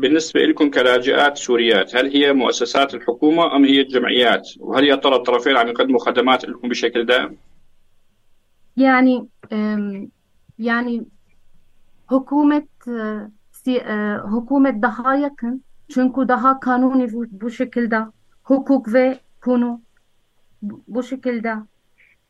بالنسبة 0.03 0.41
لكم 0.51 0.67
كلاجئات 0.77 1.35
سوريات؟ 1.47 1.89
هل 1.97 2.07
هي 2.17 2.33
مؤسسات 2.43 2.91
الحكومة 2.95 3.45
أم 3.57 3.63
هي 3.65 3.79
الجمعيات؟ 3.87 4.47
وهل 4.67 4.85
يا 4.91 4.97
ترى 4.97 5.17
الطرفين 5.21 5.57
عم 5.57 5.69
يقدموا 5.69 5.99
خدمات 6.07 6.45
لكم 6.45 6.69
بشكل 6.69 7.07
دائم؟ 7.07 7.37
yani 8.77 9.29
em, 9.51 10.11
yani 10.59 11.05
hükümet 12.11 12.69
e, 12.89 12.99
si- 13.53 13.77
e, 13.95 14.17
hükümet 14.35 14.83
daha 14.83 15.17
yakın 15.17 15.65
çünkü 15.89 16.29
daha 16.29 16.61
kanuni 16.61 17.13
bu, 17.13 17.25
bu 17.31 17.51
şekilde 17.51 17.99
hukuk 18.43 18.93
ve 18.93 19.19
konu 19.41 19.81
bu, 20.63 20.83
bu 20.89 21.03
şekilde 21.03 21.55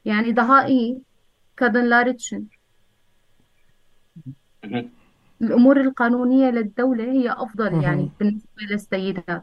yani 0.05 0.37
daha 0.37 0.67
iyi 0.67 1.03
kadınlar 1.57 2.07
için. 2.07 2.51
Hı 4.65 4.71
hı. 4.77 4.85
الأمور 5.43 5.77
القانونية 5.87 6.49
للدولة 6.51 7.05
هي 7.13 7.27
أفضل 7.45 7.71
hı. 7.71 7.83
يعني 7.83 8.11
بالنسبة 8.21 8.63
للسيدات. 8.71 9.43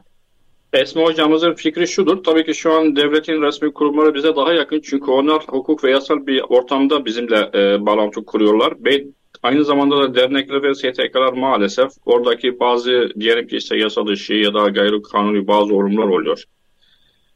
Esma 0.72 1.02
hocamızın 1.02 1.54
fikri 1.54 1.88
şudur. 1.88 2.24
Tabii 2.24 2.44
ki 2.44 2.54
şu 2.54 2.72
an 2.72 2.96
devletin 2.96 3.42
resmi 3.42 3.72
kurumları 3.72 4.14
bize 4.14 4.36
daha 4.36 4.52
yakın. 4.52 4.80
Çünkü 4.80 5.10
onlar 5.10 5.42
hukuk 5.48 5.84
ve 5.84 5.90
yasal 5.90 6.26
bir 6.26 6.42
ortamda 6.48 7.04
bizimle 7.04 7.50
e, 7.54 7.86
bağlantı 7.86 8.24
kuruyorlar. 8.24 8.74
Ve 8.84 9.04
aynı 9.42 9.64
zamanda 9.64 9.96
da 9.96 10.14
dernekler 10.14 10.62
ve 10.62 10.74
STK'lar 10.74 11.32
maalesef 11.32 11.90
oradaki 12.06 12.60
bazı 12.60 13.08
diyelim 13.20 13.46
ki 13.48 13.56
işte 13.56 13.76
yasal 13.76 14.06
dışı 14.06 14.34
ya 14.34 14.54
da 14.54 14.68
gayri 14.68 15.02
kanuni 15.02 15.46
bazı 15.46 15.74
olumlar 15.74 16.04
oluyor. 16.04 16.44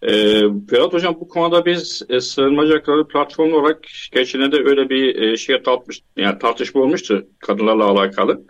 E, 0.08 0.42
Ferhat 0.70 0.94
Hocam 0.94 1.18
bu 1.20 1.28
konuda 1.28 1.66
biz 1.66 2.02
e, 2.10 2.20
sığınmacı 2.20 2.74
hakları 2.74 3.08
platformu 3.08 3.58
olarak 3.58 3.88
geçen 4.12 4.52
de 4.52 4.56
öyle 4.56 4.90
bir 4.90 5.22
e, 5.22 5.38
şey 5.38 5.64
tartış, 5.64 6.02
yani 6.18 6.40
tartışma 6.40 6.82
olmuştu 6.82 7.28
kadınlarla 7.40 7.86
alakalı. 7.86 8.44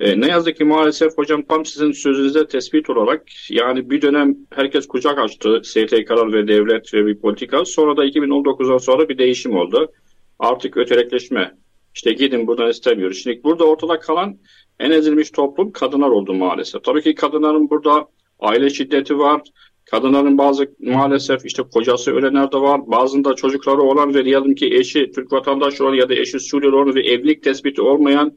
E, 0.00 0.20
ne 0.20 0.28
yazık 0.28 0.56
ki 0.56 0.64
maalesef 0.64 1.18
hocam 1.18 1.42
tam 1.42 1.64
sizin 1.64 1.92
sözünüze 1.92 2.46
tespit 2.46 2.90
olarak 2.90 3.22
yani 3.50 3.90
bir 3.90 4.02
dönem 4.02 4.36
herkes 4.50 4.88
kucak 4.88 5.18
açtı 5.18 5.60
STK'lar 5.64 6.32
ve 6.32 6.48
devlet 6.48 6.94
ve 6.94 7.06
bir 7.06 7.20
politika. 7.20 7.64
Sonra 7.64 7.96
da 7.96 8.06
2019'dan 8.06 8.78
sonra 8.78 9.08
bir 9.08 9.18
değişim 9.18 9.56
oldu. 9.56 9.92
Artık 10.38 10.76
öterekleşme. 10.76 11.54
İşte 11.94 12.12
gidin 12.12 12.46
buradan 12.46 12.70
istemiyoruz. 12.70 13.22
Şimdi 13.22 13.40
burada 13.44 13.64
ortada 13.64 14.00
kalan 14.00 14.38
en 14.80 14.90
ezilmiş 14.90 15.30
toplum 15.30 15.72
kadınlar 15.72 16.08
oldu 16.08 16.34
maalesef. 16.34 16.84
Tabii 16.84 17.02
ki 17.02 17.14
kadınların 17.14 17.70
burada 17.70 18.08
aile 18.40 18.70
şiddeti 18.70 19.18
var. 19.18 19.42
Kadınların 19.90 20.38
bazı 20.38 20.74
maalesef 20.80 21.46
işte 21.46 21.62
kocası 21.62 22.12
ölenler 22.12 22.52
de 22.52 22.56
var. 22.56 22.80
Bazında 22.86 23.34
çocukları 23.34 23.82
olan 23.82 24.14
ve 24.14 24.24
diyelim 24.24 24.54
ki 24.54 24.66
eşi 24.74 25.10
Türk 25.14 25.32
vatandaşı 25.32 25.84
olan 25.84 25.94
ya 25.94 26.08
da 26.08 26.14
eşi 26.14 26.40
Suriyeli 26.40 26.76
olan 26.76 26.94
ve 26.94 27.00
evlilik 27.00 27.42
tespiti 27.42 27.82
olmayan 27.82 28.36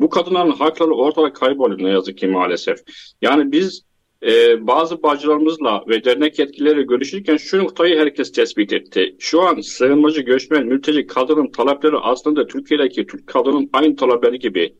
bu 0.00 0.08
kadınların 0.10 0.50
hakları 0.50 0.94
ortada 0.94 1.32
kayboluyor 1.32 1.88
ne 1.88 1.90
yazık 1.90 2.18
ki 2.18 2.26
maalesef. 2.26 2.78
Yani 3.22 3.52
biz 3.52 3.82
e, 4.22 4.66
bazı 4.66 5.02
bacılarımızla 5.02 5.84
ve 5.88 6.04
dernek 6.04 6.38
yetkilileri 6.38 6.82
görüşürken 6.82 7.36
şu 7.36 7.58
noktayı 7.58 7.98
herkes 7.98 8.32
tespit 8.32 8.72
etti. 8.72 9.16
Şu 9.18 9.42
an 9.42 9.60
sığınmacı, 9.60 10.20
göçmen, 10.20 10.66
mülteci 10.66 11.06
kadının 11.06 11.50
talepleri 11.50 11.96
aslında 11.96 12.46
Türkiye'deki 12.46 13.06
Türk 13.06 13.26
kadının 13.26 13.70
aynı 13.72 13.96
talepleri 13.96 14.38
gibi 14.38 14.74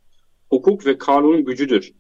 hukuk 0.50 0.86
ve 0.86 0.98
kanunun 0.98 1.44
gücüdür. 1.44 1.92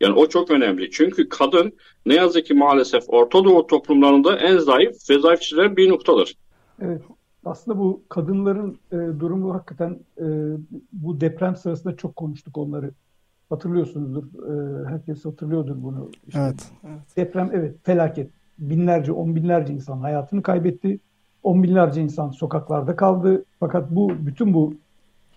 Yani 0.00 0.14
o 0.14 0.26
çok 0.28 0.50
önemli. 0.50 0.90
Çünkü 0.90 1.28
kadın 1.28 1.72
ne 2.06 2.14
yazık 2.14 2.46
ki 2.46 2.54
maalesef 2.54 3.04
Orta 3.08 3.44
Doğu 3.44 3.66
toplumlarında 3.66 4.36
en 4.36 4.58
zayıf 4.58 5.10
ve 5.10 5.18
zayıf 5.18 5.40
bir 5.76 5.90
noktadır. 5.90 6.36
Evet. 6.80 7.02
Aslında 7.44 7.78
bu 7.78 8.02
kadınların 8.08 8.78
e, 8.92 8.96
durumu 8.96 9.54
hakikaten 9.54 9.98
e, 10.18 10.24
bu 10.92 11.20
deprem 11.20 11.56
sırasında 11.56 11.96
çok 11.96 12.16
konuştuk 12.16 12.58
onları. 12.58 12.90
Hatırlıyorsunuzdur. 13.48 14.24
E, 14.24 14.86
herkes 14.88 15.24
hatırlıyordur 15.24 15.82
bunu. 15.82 16.10
İşte 16.26 16.40
evet, 16.40 16.70
evet. 16.84 17.16
Deprem 17.16 17.50
evet 17.52 17.74
felaket. 17.82 18.30
Binlerce, 18.58 19.12
on 19.12 19.36
binlerce 19.36 19.72
insan 19.72 19.98
hayatını 19.98 20.42
kaybetti. 20.42 20.98
On 21.42 21.62
binlerce 21.62 22.02
insan 22.02 22.30
sokaklarda 22.30 22.96
kaldı. 22.96 23.44
Fakat 23.60 23.90
bu 23.90 24.12
bütün 24.26 24.54
bu 24.54 24.74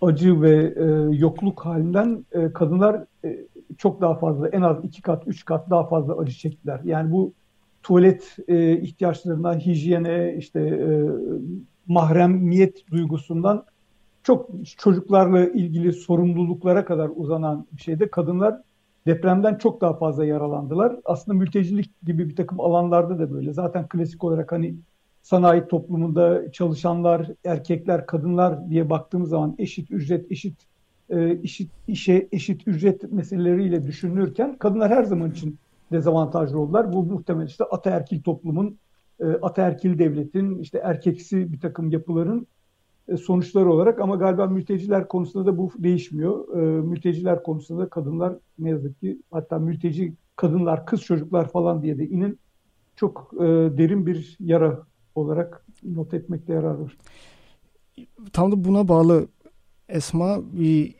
acı 0.01 0.41
ve 0.41 0.73
e, 0.77 1.15
yokluk 1.15 1.65
halinden 1.65 2.25
e, 2.31 2.53
kadınlar 2.53 3.03
e, 3.25 3.39
çok 3.77 4.01
daha 4.01 4.15
fazla 4.15 4.47
en 4.47 4.61
az 4.61 4.83
iki 4.83 5.01
kat, 5.01 5.23
üç 5.27 5.45
kat 5.45 5.69
daha 5.69 5.87
fazla 5.87 6.17
acı 6.17 6.31
çektiler. 6.33 6.81
Yani 6.83 7.11
bu 7.11 7.33
tuvalet 7.83 8.37
e, 8.47 8.79
ihtiyaçlarına, 8.79 9.57
hijyene, 9.57 10.35
işte 10.37 10.59
e, 10.59 11.09
mahremiyet 11.87 12.91
duygusundan 12.91 13.65
çok 14.23 14.49
çocuklarla 14.77 15.49
ilgili 15.49 15.93
sorumluluklara 15.93 16.85
kadar 16.85 17.11
uzanan 17.15 17.67
bir 17.71 17.81
şeyde 17.81 18.09
kadınlar 18.09 18.61
depremden 19.05 19.55
çok 19.55 19.81
daha 19.81 19.93
fazla 19.93 20.25
yaralandılar. 20.25 20.95
Aslında 21.05 21.37
mültecilik 21.37 21.91
gibi 22.03 22.29
bir 22.29 22.35
takım 22.35 22.59
alanlarda 22.59 23.19
da 23.19 23.33
böyle. 23.33 23.53
Zaten 23.53 23.87
klasik 23.87 24.23
olarak 24.23 24.51
hani 24.51 24.75
sanayi 25.21 25.67
toplumunda 25.67 26.51
çalışanlar, 26.51 27.27
erkekler, 27.45 28.05
kadınlar 28.05 28.69
diye 28.69 28.89
baktığımız 28.89 29.29
zaman 29.29 29.55
eşit 29.57 29.91
ücret, 29.91 30.31
eşit 30.31 30.65
eşit 31.43 31.71
işe, 31.87 32.27
eşit 32.31 32.67
ücret 32.67 33.11
meseleleriyle 33.11 33.87
düşünülürken 33.87 34.57
kadınlar 34.57 34.91
her 34.91 35.03
zaman 35.03 35.31
için 35.31 35.57
dezavantajlı 35.91 36.59
oldular. 36.59 36.93
Bu 36.93 37.03
muhtemelen 37.03 37.47
işte 37.47 37.63
ataerkil 37.63 38.21
toplumun, 38.21 38.77
e, 39.19 39.25
ataerkil 39.25 39.99
devletin, 39.99 40.59
işte 40.59 40.77
erkeksi 40.77 41.53
bir 41.53 41.59
takım 41.59 41.91
yapıların 41.91 42.47
e, 43.07 43.17
sonuçları 43.17 43.71
olarak 43.71 44.01
ama 44.01 44.15
galiba 44.15 44.45
mülteciler 44.47 45.07
konusunda 45.07 45.45
da 45.45 45.57
bu 45.57 45.71
değişmiyor. 45.77 46.47
Mülteciler 46.83 47.43
konusunda 47.43 47.89
kadınlar 47.89 48.33
ne 48.59 48.69
yazık 48.69 48.99
ki 48.99 49.19
hatta 49.31 49.59
mülteci 49.59 50.13
kadınlar, 50.35 50.85
kız 50.85 51.01
çocuklar 51.01 51.51
falan 51.51 51.81
diye 51.81 51.97
de 51.97 52.07
inin 52.07 52.39
çok 52.95 53.31
derin 53.77 54.05
bir 54.05 54.37
yara 54.39 54.83
olarak 55.15 55.65
not 55.83 56.13
etmekte 56.13 56.53
yarar 56.53 56.75
var. 56.75 56.97
Tam 58.33 58.51
da 58.51 58.63
buna 58.63 58.87
bağlı 58.87 59.27
Esma 59.89 60.39
bir 60.53 60.95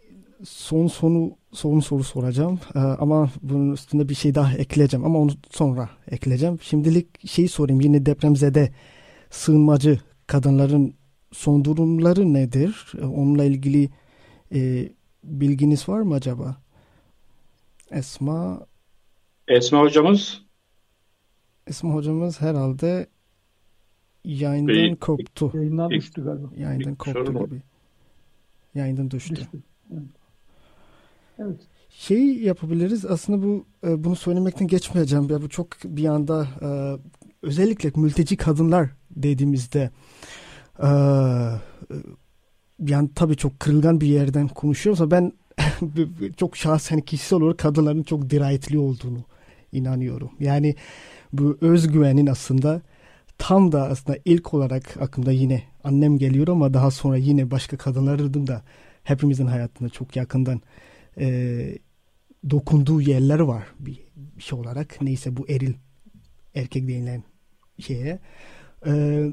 son 0.46 0.88
sonu 0.88 1.38
son 1.54 1.80
soru 1.80 2.04
soracağım 2.04 2.60
ee, 2.76 2.80
ama 2.80 3.32
bunun 3.42 3.74
üstünde 3.74 4.10
bir 4.10 4.16
şey 4.16 4.36
daha 4.36 4.54
ekleyeceğim 4.54 5.06
ama 5.06 5.20
onu 5.20 5.32
sonra 5.52 5.90
ekleyeceğim. 6.12 6.60
Şimdilik 6.62 7.28
şeyi 7.28 7.50
sorayım 7.50 7.82
yine 7.82 8.06
depremzede 8.06 8.72
sığınmacı 9.30 10.00
kadınların 10.28 10.94
son 11.32 11.66
durumları 11.66 12.34
nedir? 12.34 12.94
Ee, 13.02 13.06
onunla 13.06 13.44
ilgili 13.44 13.90
e, 14.54 14.90
bilginiz 15.24 15.90
var 15.90 16.02
mı 16.02 16.14
acaba? 16.14 16.58
Esma 17.92 18.68
Esma 19.48 19.80
hocamız 19.82 20.42
Esma 21.68 21.94
hocamız 21.94 22.42
herhalde 22.42 23.08
yayından 24.26 24.96
koptu. 24.96 25.52
Yayından 25.54 25.90
düştü 25.90 26.24
galiba. 26.24 26.48
Yayından 26.58 26.96
koptu 26.96 27.46
gibi. 27.46 27.62
Yayından 28.76 29.12
düştü. 29.12 29.36
düştü. 29.36 29.64
Evet. 29.94 30.19
Evet. 31.40 31.60
Şey 31.90 32.38
yapabiliriz 32.38 33.06
aslında 33.06 33.44
bu 33.44 33.66
e, 33.88 34.04
bunu 34.04 34.16
söylemekten 34.16 34.68
geçmeyeceğim. 34.68 35.30
Ya 35.30 35.42
bu 35.42 35.50
çok 35.50 35.68
bir 35.86 36.06
anda 36.06 36.48
e, 36.62 36.70
özellikle 37.42 37.92
mülteci 37.96 38.38
kadınlar 38.38 38.90
dediğimizde 39.12 39.90
yani 42.88 43.10
tabii 43.16 43.38
çok 43.38 43.60
kırılgan 43.60 44.02
bir 44.02 44.08
yerden 44.08 44.48
konuşuyoruz 44.48 45.02
ama 45.02 45.12
ben 45.12 45.32
çok 46.38 46.58
şahsen 46.58 47.02
kişisel 47.02 47.40
olarak 47.40 47.58
kadınların 47.58 48.04
çok 48.04 48.30
dirayetli 48.30 48.78
olduğunu 48.80 49.24
inanıyorum. 49.72 50.32
Yani 50.40 50.76
bu 51.34 51.58
özgüvenin 51.62 52.28
aslında 52.28 52.82
tam 53.38 53.72
da 53.72 53.84
aslında 53.84 54.18
ilk 54.26 54.54
olarak 54.54 54.98
aklımda 55.02 55.32
yine 55.32 55.64
annem 55.84 56.18
geliyor 56.18 56.48
ama 56.48 56.74
daha 56.74 56.92
sonra 56.92 57.18
yine 57.18 57.52
başka 57.52 57.78
kadınların 57.78 58.48
da 58.48 58.62
hepimizin 59.04 59.48
hayatında 59.48 59.90
çok 59.90 60.16
yakından 60.16 60.62
e, 61.20 61.78
dokunduğu 62.50 63.02
yerler 63.02 63.40
var 63.40 63.64
bir, 63.80 64.00
şey 64.38 64.60
olarak. 64.60 65.02
Neyse 65.02 65.38
bu 65.38 65.50
eril 65.50 65.74
erkek 66.56 66.88
denilen 66.88 67.24
şeye. 67.80 68.20
E, 68.86 69.24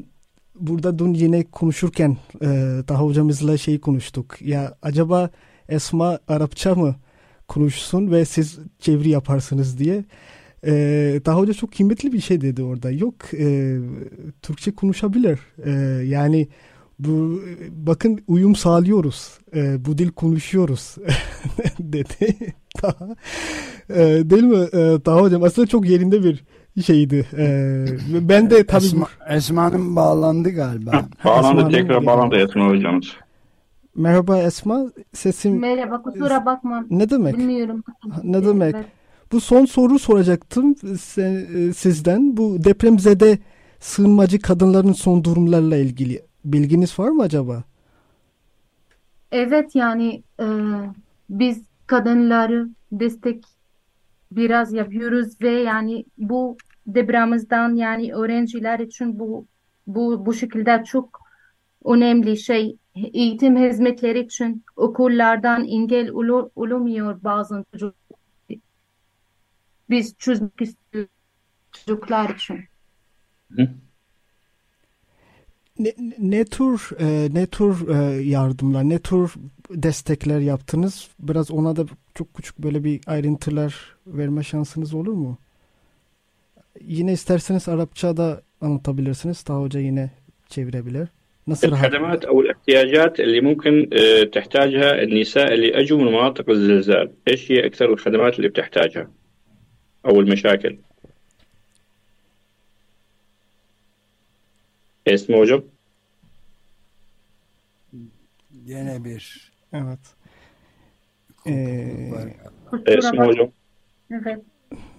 burada 0.55 0.99
dün 0.99 1.15
yine 1.15 1.45
konuşurken 1.45 2.17
e, 2.43 2.47
daha 2.89 3.03
hocamızla 3.03 3.57
şey 3.57 3.81
konuştuk. 3.81 4.43
Ya 4.43 4.77
acaba 4.83 5.31
Esma 5.69 6.19
Arapça 6.29 6.75
mı 6.75 6.97
konuşsun 7.49 8.11
ve 8.11 8.25
siz 8.25 8.59
çeviri 8.79 9.09
yaparsınız 9.09 9.79
diye. 9.79 10.05
Ee, 10.67 11.21
daha 11.25 11.39
hoca 11.39 11.55
çok 11.55 11.73
kıymetli 11.73 12.13
bir 12.13 12.21
şey 12.21 12.41
dedi 12.41 12.63
orada. 12.63 12.91
Yok 12.91 13.35
e, 13.35 13.79
Türkçe 14.43 14.75
konuşabilir. 14.75 15.39
E, 15.65 15.71
yani 16.07 16.49
bu 16.99 17.41
bakın 17.71 18.21
uyum 18.27 18.57
sağlıyoruz. 18.57 19.39
E, 19.55 19.85
bu 19.85 19.99
dil 19.99 20.11
konuşuyoruz 20.11 20.95
dedi. 21.79 22.37
daha, 22.83 23.09
e, 23.91 24.31
değil 24.31 24.43
mi? 24.43 24.67
E, 24.73 24.79
daha 25.07 25.21
hocam 25.21 25.43
aslında 25.43 25.67
çok 25.69 25.89
yerinde 25.89 26.23
bir 26.25 26.45
şeydi. 26.83 27.27
E, 27.39 27.85
ben 28.29 28.51
de 28.51 28.67
tabii 28.67 28.85
Esma, 28.85 29.09
Esma'nın 29.29 29.97
bağlandı 29.97 30.51
galiba. 30.51 30.93
bağlandı 31.25 31.49
Esma'nın 31.49 31.71
tekrar 31.71 32.07
bağlandı 32.07 32.37
Esma 32.37 32.69
hocamız. 32.69 33.07
Merhaba 33.97 34.39
Esma. 34.39 34.87
Sesim 35.13 35.59
Merhaba 35.61 36.03
kusura 36.03 36.47
bakma. 36.47 36.85
Ne 36.91 37.11
demek? 37.11 37.39
Bilmiyorum. 37.39 37.83
Ne 38.23 38.45
demek? 38.45 38.75
Evet. 38.75 38.87
Bu 39.33 39.41
son 39.41 39.65
soru 39.65 39.99
soracaktım 39.99 40.77
sizden. 41.75 42.37
Bu 42.37 42.65
depremzede 42.65 43.39
sığınmacı 43.81 44.39
kadınların 44.39 44.93
son 44.93 45.25
durumlarla 45.25 45.77
ilgili 45.77 46.26
bilginiz 46.53 46.99
var 46.99 47.09
mı 47.09 47.23
acaba? 47.23 47.63
Evet 49.33 49.75
yani 49.75 50.23
e, 50.41 50.47
biz 51.31 51.63
kadınları 51.87 52.69
destek 52.93 53.45
biraz 54.33 54.73
yapıyoruz 54.73 55.41
ve 55.43 55.51
yani 55.51 56.05
bu 56.19 56.57
depremizden 56.87 57.75
yani 57.75 58.15
öğrenciler 58.15 58.79
için 58.79 59.19
bu 59.19 59.47
bu 59.87 60.27
bu 60.27 60.35
şekilde 60.35 60.85
çok 60.85 61.21
önemli 61.85 62.37
şey 62.37 62.77
eğitim 62.95 63.57
hizmetleri 63.57 64.21
için 64.21 64.65
okullardan 64.77 65.65
engel 65.65 66.11
olmuyor 66.11 67.23
bazı 67.25 67.65
çocuk 67.73 67.95
biz 69.91 70.17
çözmek 70.19 70.61
istiyoruz 70.61 71.11
çocuklar 71.73 72.31
için. 72.35 72.65
Ne, 75.80 75.94
ne 76.20 76.46
tür 76.46 76.90
e, 77.00 77.30
ne 77.34 77.48
tür 77.48 77.88
e, 77.90 78.22
yardımlar, 78.24 78.84
ne 78.90 79.00
tür 79.00 79.34
destekler 79.70 80.40
yaptınız? 80.40 81.08
Biraz 81.20 81.52
ona 81.52 81.76
da 81.76 81.86
çok 82.16 82.34
küçük 82.34 82.58
böyle 82.58 82.84
bir 82.84 83.02
ayrıntılar 83.08 83.76
verme 84.08 84.44
şansınız 84.44 84.94
olur 84.94 85.14
mu? 85.14 85.38
Yine 86.82 87.14
isterseniz 87.14 87.70
Arapça 87.70 88.18
da 88.18 88.42
anlatabilirsiniz. 88.62 89.42
Taha 89.44 89.62
Hoca 89.62 89.80
yine 89.80 90.10
çevirebilir. 90.50 91.08
nasıl 91.48 91.72
rahat? 91.72 91.84
الخدمات 91.86 92.26
أو 92.26 92.42
الاحتياجات 92.42 93.20
اللي 93.20 93.42
ممكن 93.42 93.74
آه، 94.00 94.24
تحتاجها 94.36 94.90
النساء 95.04 95.54
اللي 95.54 95.70
أجوا 95.80 95.98
من 96.02 96.06
مناطق 96.06 96.50
الزلزال 96.50 97.08
إيش 97.28 97.52
هي 97.52 97.66
أكثر 97.66 97.94
الخدمات 97.94 98.34
اللي 98.38 98.48
بتحتاجها 98.48 99.08
أو 100.08 100.20
المشاكل 100.20 100.78
Esma 105.07 105.37
Hocam. 105.37 105.63
Yine 108.65 109.05
bir. 109.05 109.53
Evet. 109.73 109.99
Ee, 111.47 112.33
Esma 112.87 113.27
Hocam. 113.27 113.49
Evet. 114.11 114.39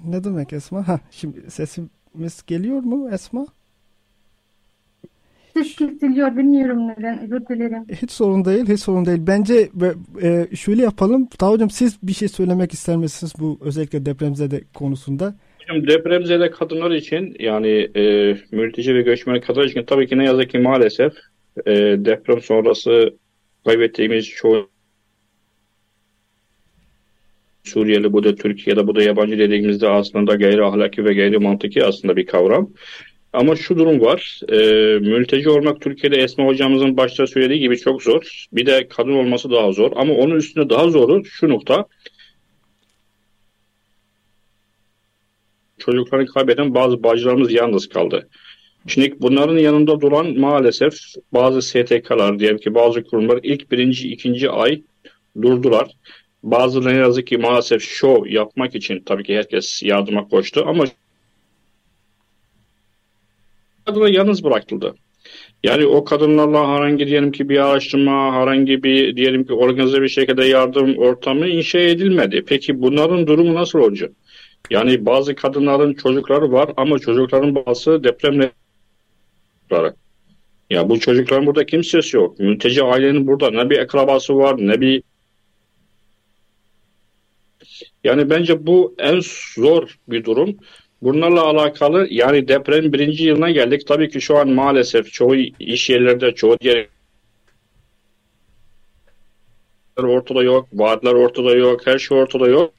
Ne 0.05 0.23
demek 0.23 0.53
Esma? 0.53 0.87
Ha, 0.87 0.99
şimdi 1.11 1.51
sesimiz 1.51 2.43
geliyor 2.47 2.79
mu 2.83 3.09
Esma? 3.11 3.45
Ses 5.53 5.75
kesiliyor 5.75 6.37
bilmiyorum 6.37 6.87
neden 6.87 7.19
özür 7.19 7.47
dilerim. 7.47 7.85
Hiç 8.01 8.11
sorun 8.11 8.45
değil 8.45 8.69
hiç 8.69 8.79
sorun 8.79 9.05
değil. 9.05 9.19
Bence 9.27 9.69
e, 10.21 10.55
şöyle 10.55 10.81
yapalım. 10.81 11.27
Daha 11.41 11.51
hocam 11.51 11.69
siz 11.69 11.97
bir 12.03 12.13
şey 12.13 12.27
söylemek 12.27 12.73
ister 12.73 12.97
misiniz 12.97 13.33
bu 13.39 13.57
özellikle 13.61 14.05
depremzede 14.05 14.63
konusunda? 14.73 15.35
Hocam 15.67 15.87
depremzede 15.87 16.51
kadınlar 16.51 16.91
için 16.91 17.35
yani 17.39 17.89
e, 17.95 18.01
mülteci 18.51 18.95
ve 18.95 19.01
göçmen 19.01 19.41
kadınlar 19.41 19.65
için 19.65 19.83
tabii 19.83 20.07
ki 20.07 20.17
ne 20.17 20.25
yazık 20.25 20.49
ki 20.49 20.59
maalesef 20.59 21.13
e, 21.65 21.73
deprem 21.97 22.41
sonrası 22.41 23.13
kaybettiğimiz 23.65 24.29
çoğu 24.29 24.69
Suriyeli 27.63 28.13
bu 28.13 28.23
da 28.23 28.35
Türkiye'de 28.35 28.87
bu 28.87 28.95
da 28.95 29.03
yabancı 29.03 29.39
dediğimizde 29.39 29.89
aslında 29.89 30.35
gayri 30.35 30.65
ahlaki 30.65 31.05
ve 31.05 31.13
gayri 31.13 31.37
mantıki 31.37 31.85
aslında 31.85 32.15
bir 32.15 32.25
kavram. 32.25 32.69
Ama 33.33 33.55
şu 33.55 33.77
durum 33.77 34.01
var. 34.01 34.41
E, 34.49 34.57
mülteci 34.99 35.49
olmak 35.49 35.81
Türkiye'de 35.81 36.17
Esma 36.17 36.45
hocamızın 36.45 36.97
başta 36.97 37.27
söylediği 37.27 37.59
gibi 37.59 37.77
çok 37.77 38.03
zor. 38.03 38.45
Bir 38.53 38.65
de 38.65 38.87
kadın 38.87 39.11
olması 39.11 39.51
daha 39.51 39.71
zor. 39.71 39.91
Ama 39.95 40.13
onun 40.13 40.35
üstünde 40.35 40.69
daha 40.69 40.89
zoru 40.89 41.25
şu 41.25 41.49
nokta. 41.49 41.85
Çocuklarını 45.77 46.25
kaybeden 46.25 46.75
bazı 46.75 47.03
bacılarımız 47.03 47.51
yalnız 47.51 47.89
kaldı. 47.89 48.27
Şimdi 48.87 49.15
bunların 49.19 49.57
yanında 49.57 50.01
duran 50.01 50.39
maalesef 50.39 50.93
bazı 51.33 51.61
STK'lar 51.61 52.39
diyelim 52.39 52.57
ki 52.57 52.75
bazı 52.75 53.03
kurumlar 53.03 53.39
ilk 53.43 53.71
birinci, 53.71 54.09
ikinci 54.09 54.49
ay 54.49 54.81
durdular. 55.41 55.91
Bazıları 56.43 56.93
ne 56.93 56.97
yazık 56.97 57.27
ki 57.27 57.37
maalesef 57.37 57.81
şov 57.81 58.25
yapmak 58.25 58.75
için 58.75 59.03
tabii 59.05 59.23
ki 59.23 59.37
herkes 59.37 59.83
yardıma 59.83 60.27
koştu 60.27 60.63
ama 60.67 60.85
kadına 63.85 64.09
yalnız 64.09 64.43
bırakıldı. 64.43 64.95
Yani 65.63 65.85
o 65.85 66.03
kadınlarla 66.03 66.75
herhangi 66.75 67.07
diyelim 67.07 67.31
ki 67.31 67.49
bir 67.49 67.57
araştırma, 67.57 68.33
herhangi 68.33 68.83
bir 68.83 69.15
diyelim 69.15 69.43
ki 69.47 69.53
organize 69.53 70.01
bir 70.01 70.07
şekilde 70.07 70.45
yardım 70.45 70.97
ortamı 70.97 71.47
inşa 71.47 71.79
edilmedi. 71.79 72.43
Peki 72.47 72.81
bunların 72.81 73.27
durumu 73.27 73.55
nasıl 73.55 73.79
olacak? 73.79 74.11
Yani 74.69 75.05
bazı 75.05 75.35
kadınların 75.35 75.93
çocukları 75.93 76.51
var 76.51 76.71
ama 76.77 76.99
çocukların 76.99 77.55
bazısı 77.55 78.03
depremle 78.03 78.51
ya 80.69 80.89
bu 80.89 80.99
çocukların 80.99 81.45
burada 81.45 81.65
kimsesi 81.65 82.17
yok. 82.17 82.39
Mülteci 82.39 82.83
ailenin 82.83 83.27
burada 83.27 83.51
ne 83.51 83.69
bir 83.69 83.79
akrabası 83.79 84.37
var 84.37 84.55
ne 84.57 84.81
bir 84.81 85.03
yani 88.03 88.29
bence 88.29 88.67
bu 88.67 88.95
en 88.97 89.19
zor 89.55 89.97
bir 90.07 90.23
durum. 90.23 90.57
Bunlarla 91.01 91.43
alakalı 91.43 92.07
yani 92.09 92.47
deprem 92.47 92.93
birinci 92.93 93.23
yılına 93.23 93.51
geldik. 93.51 93.87
Tabii 93.87 94.09
ki 94.09 94.21
şu 94.21 94.37
an 94.37 94.49
maalesef 94.49 95.13
çoğu 95.13 95.35
iş 95.59 95.89
yerlerde 95.89 96.35
çoğu 96.35 96.59
diğer 96.59 96.87
ortada 99.97 100.43
yok, 100.43 100.67
vaatler 100.73 101.13
ortada 101.13 101.55
yok, 101.55 101.87
her 101.87 101.99
şey 101.99 102.17
ortada 102.17 102.47
yok. 102.47 102.73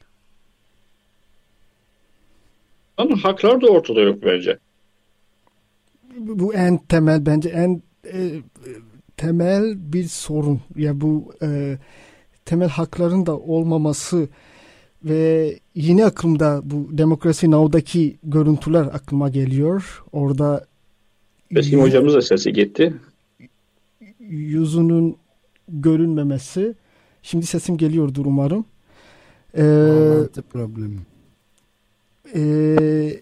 Ama 2.99 3.23
haklar 3.23 3.61
da 3.61 3.67
ortada 3.67 4.01
yok 4.01 4.23
bence. 4.25 4.57
Bu 6.17 6.53
en 6.53 6.77
temel 6.77 7.25
bence 7.25 7.49
en 7.49 7.81
e, 8.05 8.41
temel 9.17 9.93
bir 9.93 10.03
sorun. 10.03 10.61
Ya 10.75 11.01
bu 11.01 11.33
e, 11.41 11.77
temel 12.45 12.69
hakların 12.69 13.25
da 13.25 13.37
olmaması 13.37 14.27
ve 15.03 15.53
yine 15.75 16.05
aklımda 16.05 16.61
bu 16.63 16.97
Demokrasi 16.97 17.51
Now'daki 17.51 18.17
görüntüler 18.23 18.81
aklıma 18.81 19.29
geliyor. 19.29 20.03
Orada 20.11 20.65
Besim 21.51 21.81
hocamız 21.81 22.13
da 22.13 22.21
sesi 22.21 22.53
gitti. 22.53 22.93
yüzünün 24.19 25.17
görünmemesi. 25.67 26.75
Şimdi 27.21 27.45
sesim 27.45 27.77
geliyordur 27.77 28.25
umarım. 28.25 28.65
Ee, 29.53 29.61
problemi. 30.49 30.99
Ee, 32.35 33.21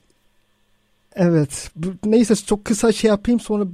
evet. 1.16 1.72
Neyse 2.06 2.36
çok 2.36 2.66
kısa 2.66 2.92
şey 2.92 3.10
yapayım 3.10 3.40
sonra 3.40 3.66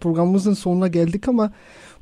programımızın 0.00 0.54
sonuna 0.54 0.88
geldik 0.88 1.28
ama 1.28 1.52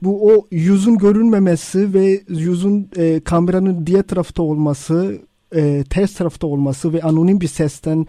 bu 0.02 0.30
o 0.30 0.46
yüzün 0.50 0.98
görünmemesi 0.98 1.94
ve 1.94 2.22
yüzün 2.28 2.90
e, 2.96 3.20
kameranın 3.20 3.86
diğer 3.86 4.02
tarafta 4.02 4.42
olması, 4.42 5.18
e, 5.54 5.84
ters 5.90 6.14
tarafta 6.14 6.46
olması 6.46 6.92
ve 6.92 7.02
anonim 7.02 7.40
bir 7.40 7.48
sesten 7.48 8.06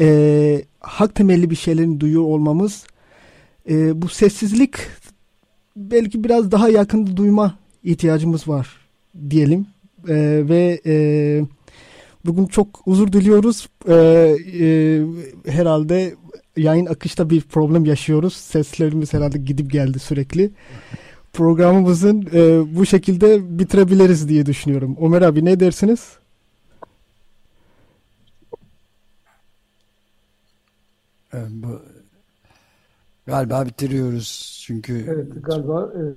e, 0.00 0.62
hak 0.80 1.14
temelli 1.14 1.50
bir 1.50 1.56
şeylerin 1.56 2.00
duyuyor 2.00 2.22
olmamız 2.22 2.86
e, 3.70 4.02
bu 4.02 4.08
sessizlik 4.08 4.74
belki 5.76 6.24
biraz 6.24 6.52
daha 6.52 6.68
yakın 6.68 7.16
duyma 7.16 7.54
ihtiyacımız 7.84 8.48
var 8.48 8.68
diyelim 9.30 9.66
E, 10.08 10.14
ve 10.48 10.80
e, 10.86 10.94
Bugün 12.24 12.46
çok 12.46 12.80
huzur 12.84 13.12
diliyoruz. 13.12 13.68
Ee, 13.88 13.94
e, 14.60 15.02
herhalde 15.46 16.14
yayın 16.56 16.86
akışta 16.86 17.30
bir 17.30 17.40
problem 17.40 17.84
yaşıyoruz. 17.84 18.34
Seslerimiz 18.36 19.12
herhalde 19.14 19.38
gidip 19.38 19.70
geldi 19.70 19.98
sürekli. 19.98 20.50
Programımızın 21.32 22.28
e, 22.32 22.76
bu 22.76 22.86
şekilde 22.86 23.58
bitirebiliriz 23.58 24.28
diye 24.28 24.46
düşünüyorum. 24.46 24.96
Ömer 25.00 25.22
abi 25.22 25.44
ne 25.44 25.60
dersiniz? 25.60 26.08
Evet, 31.32 31.48
bu, 31.50 31.82
galiba 33.26 33.66
bitiriyoruz 33.66 34.60
çünkü 34.66 35.06
Evet 35.08 35.44
galiba 35.44 35.92
evet. 35.96 36.16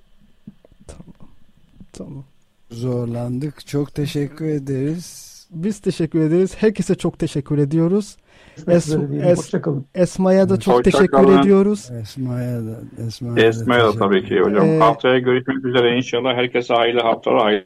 Tamam. 1.94 2.24
zorlandık. 2.72 3.68
Çok 3.68 3.96
teşekkür 3.96 4.46
ederiz. 4.46 5.33
Biz 5.54 5.80
teşekkür 5.80 6.20
ederiz. 6.22 6.56
Herkese 6.58 6.96
çok 6.96 7.20
teşekkür 7.20 7.58
ediyoruz. 7.58 8.18
Es- 8.58 9.00
es-. 9.22 9.84
Esma'ya 9.96 10.50
da 10.50 10.60
çok 10.60 10.74
Hoşça 10.76 10.92
teşekkür 10.92 11.08
kalın. 11.12 11.38
ediyoruz. 11.40 11.90
Esma'ya 12.02 12.66
da 12.66 12.80
Esma'ya 13.08 13.36
da 13.36 13.42
Esma'ya 13.42 13.88
da 13.88 13.92
tabii 13.92 14.26
ki 14.26 14.40
hocam. 14.40 14.66
Ee, 14.66 14.80
Haftaya 14.80 15.20
görüşmek 15.20 15.66
üzere 15.66 15.98
inşallah. 15.98 16.36
Herkese 16.36 16.74
hayırlı 16.74 17.02
haftalar. 17.02 17.42
Hayırlı 17.44 17.66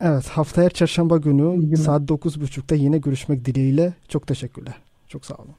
Evet 0.00 0.28
haftaya 0.28 0.70
çarşamba 0.70 1.16
günü 1.16 1.76
saat 1.76 2.02
9.30'da 2.02 2.74
yine 2.74 2.98
görüşmek 2.98 3.44
dileğiyle. 3.44 3.92
Çok 4.08 4.26
teşekkürler. 4.26 4.74
Çok 5.08 5.24
sağ 5.24 5.34
olun. 5.34 5.54